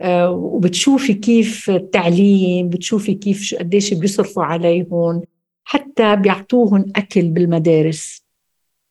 [0.00, 5.22] آه، وبتشوفي كيف التعليم بتشوفي كيف قديش بيصرفوا عليهم
[5.64, 8.24] حتى بيعطوهم أكل بالمدارس.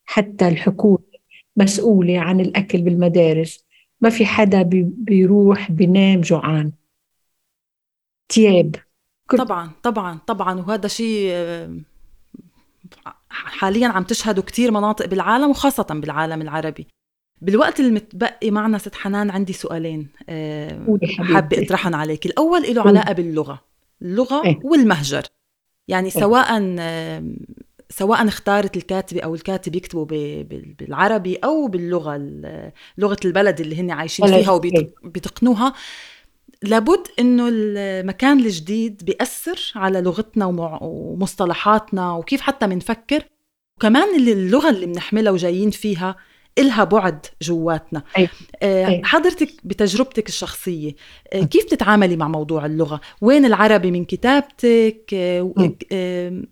[0.06, 1.00] حتى الحكومة
[1.58, 3.65] مسؤولة عن الأكل بالمدارس.
[4.06, 6.72] ما في حدا بيروح بينام جوعان.
[8.30, 8.76] تياب.
[9.38, 11.32] طبعا طبعا طبعا وهذا شيء
[13.30, 16.88] حاليا عم تشهده كثير مناطق بالعالم وخاصة بالعالم العربي.
[17.42, 22.26] بالوقت المتبقي معنا ست حنان عندي سؤالين آه، حابة أطرحهم عليك.
[22.26, 23.62] الأول له علاقة باللغة
[24.02, 25.24] اللغة إيه؟ والمهجر.
[25.88, 26.58] يعني إيه؟ سواء
[27.90, 30.06] سواء اختارت الكاتبة أو الكاتب يكتبوا
[30.80, 32.18] بالعربي أو باللغة
[32.98, 35.74] لغة البلد اللي هن عايشين فيها وبيتقنوها
[36.64, 40.46] لابد إنه المكان الجديد بيأثر على لغتنا
[40.82, 43.24] ومصطلحاتنا وكيف حتى بنفكر
[43.78, 46.16] وكمان اللغة اللي بنحملها وجايين فيها
[46.58, 48.04] إلها بعد جواتنا.
[48.18, 48.30] أي.
[48.64, 49.02] أي.
[49.04, 50.96] حضرتك بتجربتك الشخصية
[51.34, 56.44] آه، كيف تتعاملي مع موضوع اللغة؟ وين العربي من كتابتك؟ آه،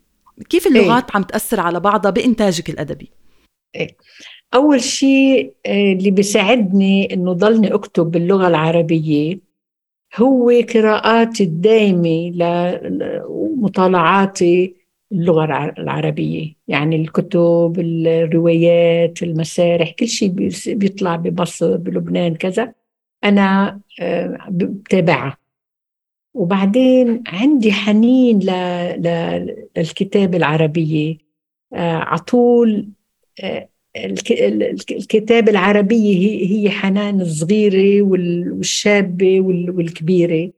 [0.50, 1.12] كيف اللغات أي.
[1.16, 3.10] عم تأثر على بعضها بإنتاجك الأدبي
[3.76, 3.96] أي.
[4.54, 9.40] أول شيء آه، اللي بيساعدني إنه ضلني أكتب باللغة العربية
[10.16, 12.32] هو قراءاتي الدائمة
[13.60, 14.76] لمطالعاتي
[15.12, 20.30] اللغة العربية يعني الكتب الروايات المسارح كل شيء
[20.68, 22.74] بيطلع بمصر بلبنان كذا
[23.24, 25.38] أنا آه، بتابعها
[26.34, 28.40] وبعدين عندي حنين
[29.78, 31.18] للكتاب العربية.
[31.74, 32.90] آه، عطول
[33.44, 33.70] آه،
[34.92, 40.52] الكتاب العربية هي حنان الصغيرة والشابة والكبيرة.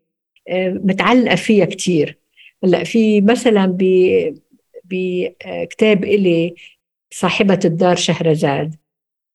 [0.48, 2.18] آه، متعلقة فيها كتير.
[2.64, 3.78] هلأ في مثلا
[4.86, 6.56] بكتاب إلي
[7.12, 8.76] صاحبة الدار شهرزاد.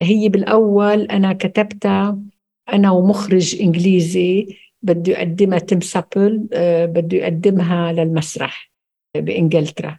[0.02, 2.18] هي بالأول أنا كتبتها
[2.72, 4.56] أنا ومخرج إنجليزي.
[4.82, 8.70] بده يقدمها تيم سابل آه، بده يقدمها للمسرح
[9.16, 9.98] بإنجلترا.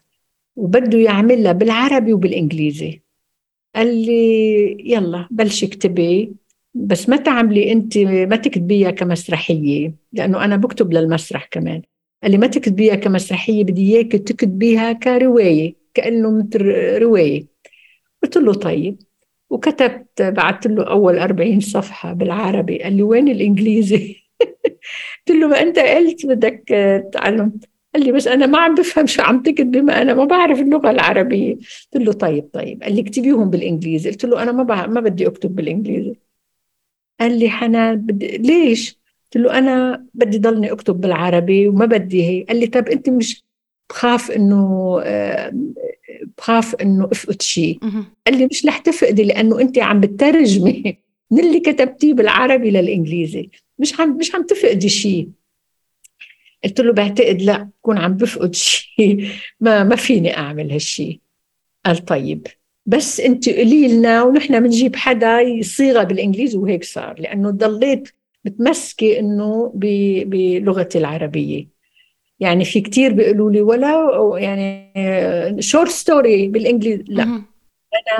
[0.56, 3.02] وبده يعملها بالعربي وبالإنجليزي.
[3.76, 6.34] قال لي يلا بلشي اكتبي
[6.74, 11.82] بس ما تعملي انت ما تكتبيها كمسرحية لأنه أنا بكتب للمسرح كمان.
[12.24, 16.62] قال لي ما تكتبيها كمسرحية بدي اياك تكتبيها كرواية كأنه مثل
[17.02, 17.46] رواية.
[18.24, 19.00] قلت له طيب.
[19.50, 22.84] وكتبت بعثت له أول 40 صفحة بالعربي.
[22.84, 24.21] قال لي وين الإنجليزي؟
[25.28, 26.64] قلت له ما أنت قلت بدك
[27.14, 27.60] تعلم؟
[27.96, 30.92] قال لي بس أنا ما عم بفهم شو عم تكتبي ما أنا ما بعرف اللغة
[30.92, 31.56] العربية.
[31.94, 32.84] قلت له طيب طيب.
[32.84, 34.10] قال لي اكتبيهم بالإنجليزي.
[34.10, 36.16] قلت له أنا ما ما بدي أكتب بالإنجليزي.
[37.20, 42.48] قال لي حنان بدي ليش؟ قلت له أنا بدي ضلني أكتب بالعربي وما بدي هيك.
[42.48, 43.44] قال لي طب أنت مش
[43.90, 45.54] بخاف إنه آه،
[46.38, 47.80] بخاف إنه أفقد شيء؟
[48.28, 50.98] قال لي مش رح تفقدي لأنه أنت عم بترجمي
[51.32, 53.50] من اللي كتبتيه بالعربي للإنجليزي.
[53.82, 55.30] مش عم مش عم تفقدي شيء
[56.64, 61.20] قلت له بعتقد لا بكون عم بفقد شيء ما ما فيني أعمل هالشيء
[61.86, 62.48] قال طيب
[62.86, 68.10] بس أنت قولي لنا ونحن بنجيب حدا يصيغها بالإنجليزي وهيك صار لأنه ضليت
[68.46, 71.68] متمسكة إنه بلغتي العربية.
[72.40, 77.24] يعني في كتير بيقولوا لي ولا يعني short story بالإنجليزي لا.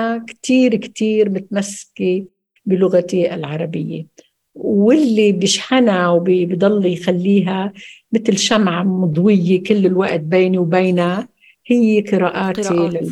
[0.00, 2.24] أنا كتير كتير متمسكة
[2.66, 4.06] بلغتي العربية.
[4.54, 7.72] واللي بيشحنها وبيضل يخليها
[8.12, 11.28] مثل شمعة مضوية كل الوقت بيني وبينها.
[11.66, 13.08] هي قراءاتي قراءات.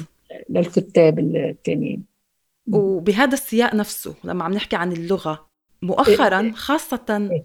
[0.51, 2.03] للكتاب التانيين.
[2.73, 5.47] وبهذا السياق نفسه لما عم نحكي عن اللغة
[5.83, 6.53] مؤخرا إيه.
[6.53, 7.45] خاصة إيه.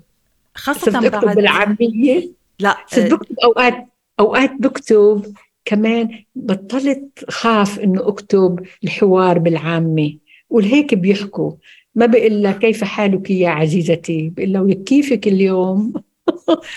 [0.55, 2.77] خاصة بعد بالعامية؟ لا.
[2.97, 3.87] بكتب أوقات
[4.19, 5.33] أوقات بكتب
[5.65, 10.17] كمان بطلت خاف إنه أكتب الحوار بالعامة.
[10.49, 11.51] ولهيك بيحكوا.
[11.95, 15.93] ما بقول لها كيف حالك يا عزيزتي؟ بقول له كيفك اليوم؟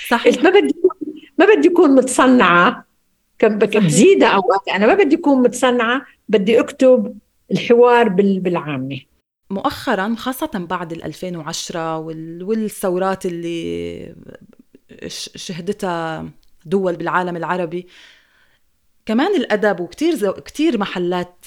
[0.09, 0.43] صحيح.
[0.43, 0.75] ما بدي
[1.39, 2.85] ما بدي اكون متصنعة.
[3.43, 4.69] بزيدة أوقات.
[4.69, 7.19] أنا ما بدي اكون متصنعة بدي أكتب
[7.51, 9.01] الحوار بالعامة.
[9.51, 11.99] مؤخرا خاصة بعد ال 2010
[12.43, 14.15] والثورات اللي
[15.35, 16.29] شهدتها
[16.67, 17.87] دول بالعالم العربي
[19.07, 21.45] كمان الأدب وكتير كتير محلات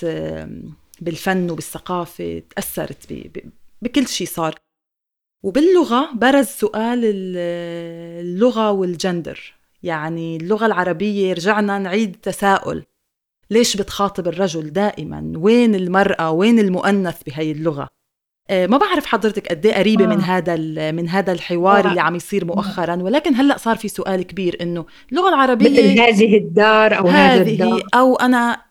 [1.01, 3.11] بالفن وبالثقافة تأثرت
[3.81, 4.55] بكل شيء صار.
[5.43, 9.53] وباللغة برز سؤال اللغة والجندر.
[9.83, 12.83] يعني اللغة العربية رجعنا نعيد تساؤل.
[13.49, 17.87] ليش بتخاطب الرجل دائما؟ وين المرأة؟ وين المؤنث بهي اللغة؟
[18.49, 20.07] آه، ما بعرف حضرتك قد إيه قريبة آه.
[20.07, 20.55] من هذا
[20.91, 21.89] من هذا الحوار آه.
[21.89, 22.95] اللي عم يصير مؤخرا.
[22.95, 27.83] ولكن هلأ صار في سؤال كبير إنه اللغة العربية مثل هذه الدار أو هذا الدار.
[27.93, 28.61] أو أنا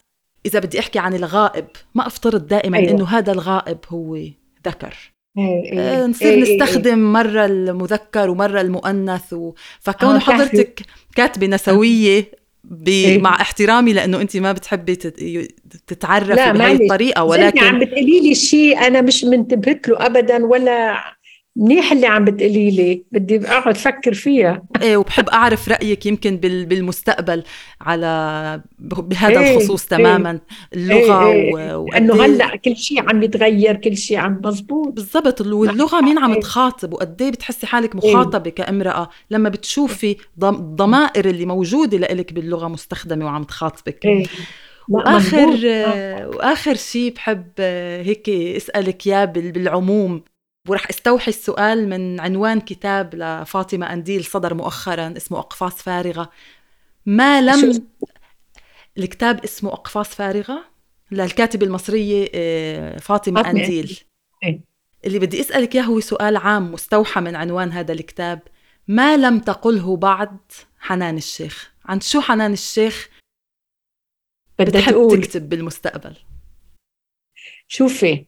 [0.46, 2.90] إذا بدي أحكي عن الغائب ما أفترض دائما أيوة.
[2.90, 4.18] إنه هذا الغائب هو.
[4.66, 6.06] ذكر إيه، إيه.
[6.06, 9.52] نصير إيه نستخدم مرة المذكر ومرة المؤنث و...
[9.80, 10.82] فكون حضرتك
[11.16, 12.30] كاتبة نسوية
[12.64, 12.88] ب...
[12.88, 14.96] إيه؟ مع احترامي لأنه أنت ما بتحبي
[15.86, 21.00] تتعرفي بهي الطريقة ولكن عم بتقولي لي شيء أنا مش منتبهت له ابدا ولا
[21.56, 23.04] منيح اللي عم بتقولي لي.
[23.12, 24.62] بدي أقعد أفكر فيها.
[24.82, 27.42] إيه وبحب أعرف رأيك يمكن بالمستقبل
[27.80, 30.40] على بهذا إيه الخصوص تماما إيه
[30.74, 31.96] اللغة إيه إيه.
[31.96, 34.88] إنه هلأ كل شيء عم يتغير كل شيء عم مزبوط.
[34.94, 35.40] بالضبط.
[35.40, 41.46] واللغة مين عم تخاطب؟ وقد إيه بتحسي حالك مخاطبة إيه كامرأة؟ لما بتشوفي الضمائر اللي
[41.46, 44.06] موجودة لإلك باللغة مستخدمة وعم تخاطبك.
[44.06, 44.26] إيه.
[44.88, 45.58] وآخر.
[46.36, 47.60] وآخر شيء بحب
[48.04, 50.22] هيك أسألك إياه بالعموم.
[50.68, 56.30] ورح استوحي السؤال من عنوان كتاب لفاطمة أنديل صدر مؤخرا اسمه أقفاص فارغة.
[57.06, 57.88] ما لم
[58.98, 60.64] الكتاب اسمه أقفاص فارغة؟
[61.10, 64.00] للكاتبة المصرية آه، فاطمة أنديل.
[64.44, 64.60] إيه.
[65.04, 68.42] اللي بدي أسألك إياه هو سؤال عام مستوحى من عنوان هذا الكتاب.
[68.88, 70.38] ما لم تقله بعد
[70.78, 73.08] حنان الشيخ؟ عن شو حنان الشيخ
[74.58, 75.22] بدها تقول.
[75.22, 76.16] تكتب بالمستقبل؟
[77.68, 78.24] شوفي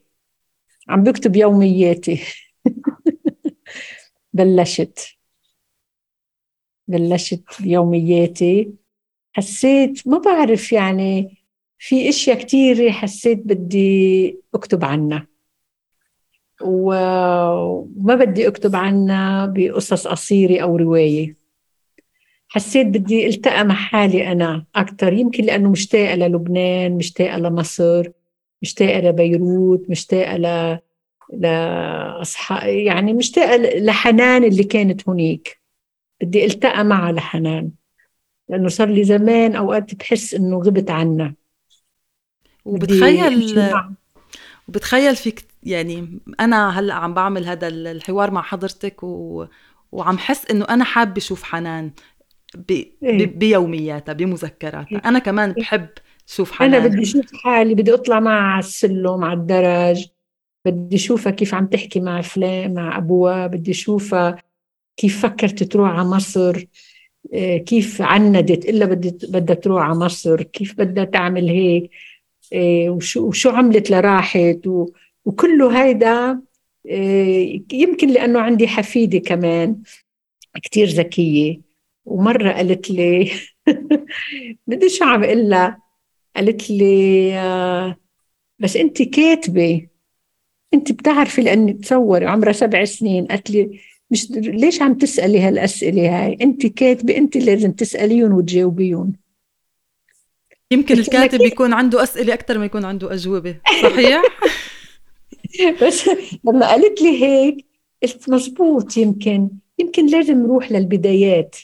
[0.88, 2.20] عم بكتب يومياتي.
[4.32, 4.98] بلشت.
[6.88, 8.72] بلشت بيومياتي
[9.32, 11.38] حسيت ما بعرف يعني
[11.78, 15.26] في أشياء كثيرة حسيت بدي أكتب عنها.
[16.62, 21.36] وما بدي أكتب عنها بقصص قصيرة أو رواية.
[22.48, 28.08] حسيت بدي ألتقى مع حالي أنا أكثر يمكن لأنه مشتاقة للبنان مشتاقة لمصر.
[28.62, 30.78] مشتاقة لبيروت مشتاقة ل
[31.32, 35.62] لأصحاب يعني مشتاقة لحنان اللي كانت هناك.
[36.22, 37.70] بدي ألتقى معها لحنان
[38.48, 41.34] لأنه صار لي زمان أوقات بحس إنه غبت عنا
[42.64, 43.62] وبتخيل
[44.68, 49.44] وبتخيل فيك يعني أنا هلأ عم بعمل هذا الحوار مع حضرتك و...
[49.92, 51.90] وعم حس إنه أنا حابة أشوف حنان
[52.54, 52.70] ب...
[52.70, 54.98] إيه؟ بيومياتها بمذكراتها.
[55.04, 55.88] أنا كمان بحب
[56.26, 60.06] شوف حنان أنا بدي أشوف حالي بدي أطلع معها على السلم على الدرج
[60.64, 64.42] بدي أشوفها كيف عم تحكي مع فلان مع أبوها بدي أشوفها
[64.96, 66.66] كيف فكرت تروح على مصر
[67.34, 71.90] آه، كيف عندت إلا بدي بدها تروح على مصر كيف بدها تعمل هيك
[72.52, 74.68] آه، وشو وشو عملت لراحت
[75.24, 76.40] وكله هيدا
[76.90, 79.82] آه، يمكن لأنه عندي حفيدة كمان
[80.62, 81.60] كتير ذكية
[82.04, 83.32] ومرة قالت لي
[84.66, 85.50] بدي شو عم أقول
[86.36, 87.96] قالت لي آه،
[88.58, 89.86] بس انت كاتبة
[90.74, 93.26] انت بتعرفي لأني تصوري عمرها سبع سنين.
[93.26, 93.80] قالت لي
[94.10, 99.12] مش ليش عم تسألي هالأسئلة هاي؟ انت كاتبة انت لازم تسأليهم وتجاوبيهم.
[100.70, 104.22] يمكن الكاتب يكون عنده أسئلة أكثر ما يكون عنده أجوبة صحيح؟
[105.82, 106.10] بس
[106.44, 107.66] لما قالت لي هيك
[108.02, 111.56] قلت مزبوط يمكن يمكن لازم نروح للبدايات.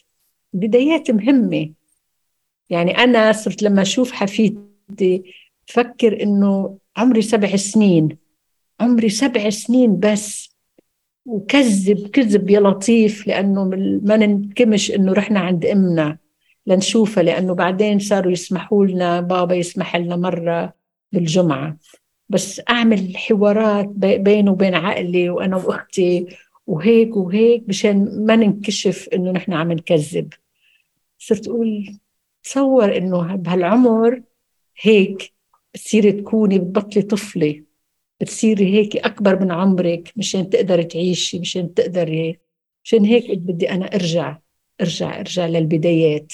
[0.55, 1.71] البدايات مهمة.
[2.71, 5.23] يعني أنا صرت لما أشوف حفيدتي
[5.67, 8.17] فكر إنه عمري سبع سنين
[8.81, 10.49] عمري سبع سنين بس
[11.27, 13.65] وكذب كذب يا لطيف لأنه
[14.03, 16.19] ما ننكمش إنه رحنا عند أمنا
[16.67, 20.73] لنشوفها لأنه بعدين صاروا يسمحوا لنا بابا يسمح لنا مرة
[21.13, 21.77] بالجمعة.
[22.29, 26.27] بس أعمل حوارات بينه وبين عقلي وأنا وأختي
[26.67, 30.33] وهيك وهيك مشان ما ننكشف إنه نحن عم نكذب.
[31.19, 31.99] صرت أقول
[32.43, 34.23] تصور إنه بهالعمر
[34.81, 35.33] هيك
[35.75, 37.65] بتصيري تكوني بتبطلي طفلة
[38.21, 42.39] بتصيري هيك أكبر من عمرك مشان تقدري تعيشي مشان تقدري
[42.85, 44.39] مشان هيك بدي أنا أرجع
[44.81, 46.33] أرجع أرجع للبدايات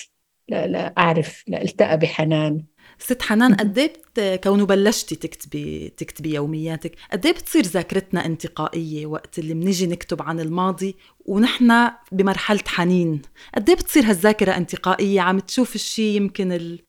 [0.49, 2.65] لا لا أعرف لا بحنان.
[2.99, 9.39] ست حنان قد إيه كونه بلشتي تكتبي تكتبي يومياتك قد إيه بتصير ذاكرتنا انتقائية وقت
[9.39, 13.23] اللي بنيجي نكتب عن الماضي ونحن بمرحلة حنين؟
[13.55, 16.81] قد إيه بتصير هالذاكرة انتقائية؟ عم تشوف الشيء يمكن ال...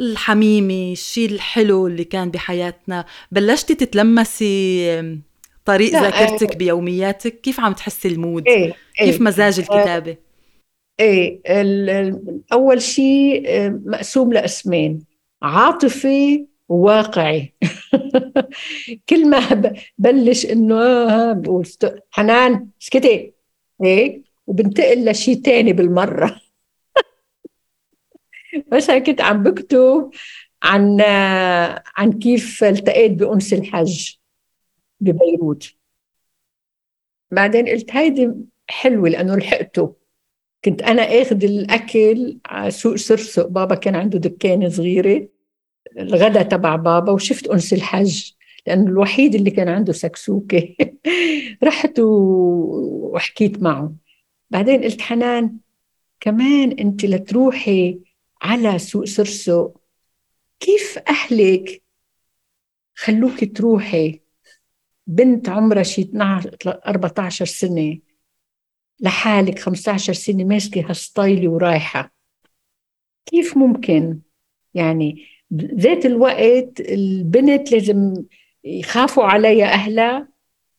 [0.00, 3.04] الحميمي الشيء الحلو اللي كان بحياتنا.
[3.32, 5.22] بلشتي تتلمسي
[5.64, 10.16] طريق ذاكرتك بيومياتك؟ كيف عم تحسي المود؟ إيه كيف إيه مزاج الكتابة؟
[11.00, 11.40] إيه
[12.52, 15.04] أول شيء آه، مقسوم لاسمين
[15.42, 17.54] عاطفي وواقعي.
[19.08, 21.66] كل ما بلش إنه آه، بقول
[22.10, 23.34] حنان اسكتي
[23.82, 26.40] هيك وبنتقل لشيء تاني بالمرة.
[28.72, 30.10] مثلا كنت عم بكتب
[30.62, 31.00] عن
[31.96, 34.14] عن كيف التقيت بأنس الحج
[35.00, 35.74] ببيروت.
[37.30, 38.32] بعدين قلت هيدي
[38.68, 40.01] حلوة لأنه لحقته.
[40.64, 45.28] كنت أنا آخذ الأكل على سوق سرسق بابا كان عنده دكانة صغيرة
[45.98, 48.32] الغدا تبع بابا وشفت أنس الحج
[48.66, 50.74] لأنه الوحيد اللي كان عنده سكسوكة.
[51.64, 53.94] رحت وحكيت معه.
[54.50, 55.56] بعدين قلت حنان
[56.20, 57.98] كمان أنت لتروحي
[58.42, 59.80] على سوق سرسق
[60.60, 61.82] كيف أهلك
[62.94, 64.20] خلوك تروحي؟
[65.06, 67.98] بنت عمرها شي 12 14 سنة.
[69.00, 72.12] لحالك 15 سنة ماسكة هالستايلي ورايحة.
[73.26, 74.18] كيف ممكن؟
[74.74, 78.24] يعني بذات الوقت البنت لازم
[78.64, 80.28] يخافوا عليها أهلها.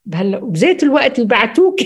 [0.05, 1.79] بذات الوقت يبعتوك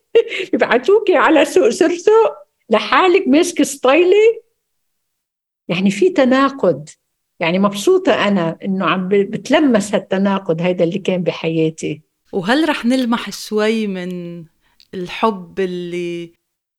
[0.54, 2.36] يبعتوك على سوق سرسق
[2.70, 4.40] لحالك ماسكة ستايلي
[5.68, 6.88] يعني في تناقض.
[7.40, 12.02] يعني مبسوطة أنا إنه عم بتلمس هالتناقض هيدا اللي كان بحياتي.
[12.32, 14.44] وهل رح نلمح شوي من
[14.94, 16.32] الحب اللي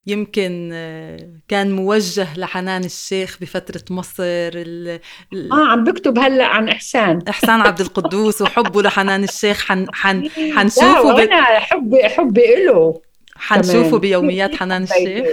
[0.08, 5.00] يمكن آه، كان موجه لحنان الشيخ بفترة مصر ال
[5.34, 7.20] ال آه عم بكتب هلأ عن إحسان.
[7.30, 9.66] إحسان عبد القدوس وحبه لحنان الشيخ.
[9.66, 11.60] حن حن حنشوفه لا ب...
[11.60, 13.02] حبي حبي له
[13.36, 15.28] حنشوفه بيوميات حنان الشيخ.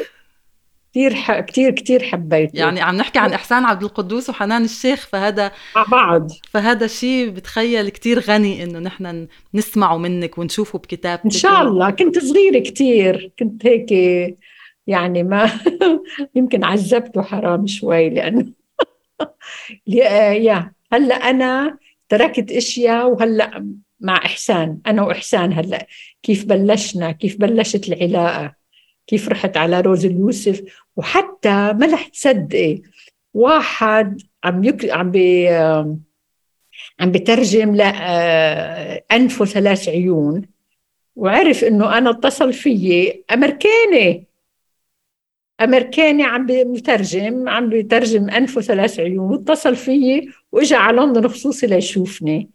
[0.90, 1.40] كثير ح...
[1.40, 2.58] كثير كثير حبيته.
[2.58, 6.30] يعني عم نحكي عن إحسان عبد القدوس وحنان الشيخ فهذا مع بعض.
[6.50, 11.24] فهذا شيء بتخيل كثير غني إنه نحن نسمعه منك ونشوفه بكتابتك.
[11.24, 11.90] إن شاء الله.
[11.90, 13.92] كنت صغيرة كثير كنت هيك
[14.86, 15.50] يعني ما
[16.36, 18.46] يمكن عذبته حرام شوي لأنه
[19.86, 21.78] يا هلأ أنا
[22.08, 23.66] تركت أشياء وهلأ
[24.00, 24.78] مع إحسان.
[24.86, 25.86] أنا وإحسان هلأ
[26.22, 28.59] كيف بلشنا كيف بلشت العلاقة.
[29.10, 30.62] كيف رحت على روز اليوسف
[30.96, 32.82] وحتى ما رح تصدقي
[33.34, 34.90] واحد عم يك...
[34.90, 35.48] عم بي
[37.00, 40.42] عم بترجم لأنف ثلاث عيون
[41.16, 44.26] وعرف إنه أنا اتصل فيي أمريكاني.
[45.60, 52.50] أمريكاني عم بيترجم عم بيترجم أنف ثلاث عيون واتصل فيي وإجا على لندن خصوصي ليشوفني.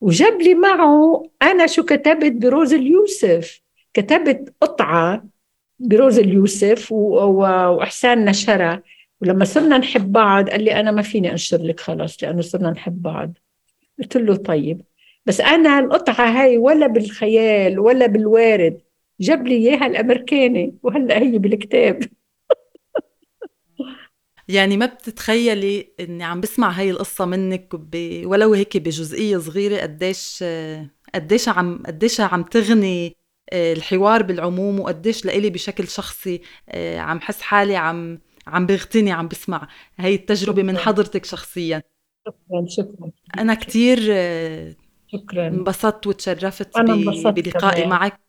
[0.00, 3.60] وجاب لي معه أنا شو كتبت بروز اليوسف.
[3.94, 5.33] كتبت قطعة
[5.78, 8.82] بروز اليوسف واحسان نشرها
[9.20, 13.02] ولما صرنا نحب بعض قال لي أنا ما فيني أنشر لك خلص لأنه صرنا نحب
[13.02, 13.32] بعض.
[13.98, 14.82] قلت له طيب.
[15.26, 18.80] بس أنا القطعة هاي ولا بالخيال ولا بالوارد.
[19.20, 22.02] جاب لي إياها الأمريكاني وهلأ هي بالكتاب.
[24.48, 27.74] يعني ما بتتخيلي إني عم بسمع هاي القصة منك.
[28.24, 30.44] ولو هيك بجزئية صغيرة قديش
[31.14, 33.16] قديش عم قديش عم تغني
[33.52, 39.68] الحوار بالعموم وقديش لإلي بشكل شخصي آه، عم حس حالي عم عم بغتني عم بسمع.
[39.98, 41.82] هاي التجربة من حضرتك شخصيا.
[42.26, 43.10] شكرا شكرا.
[43.38, 44.74] أنا كتير آه،
[45.06, 45.48] شكرا.
[45.48, 48.20] انبسطت وتشرفت بلقائي معك.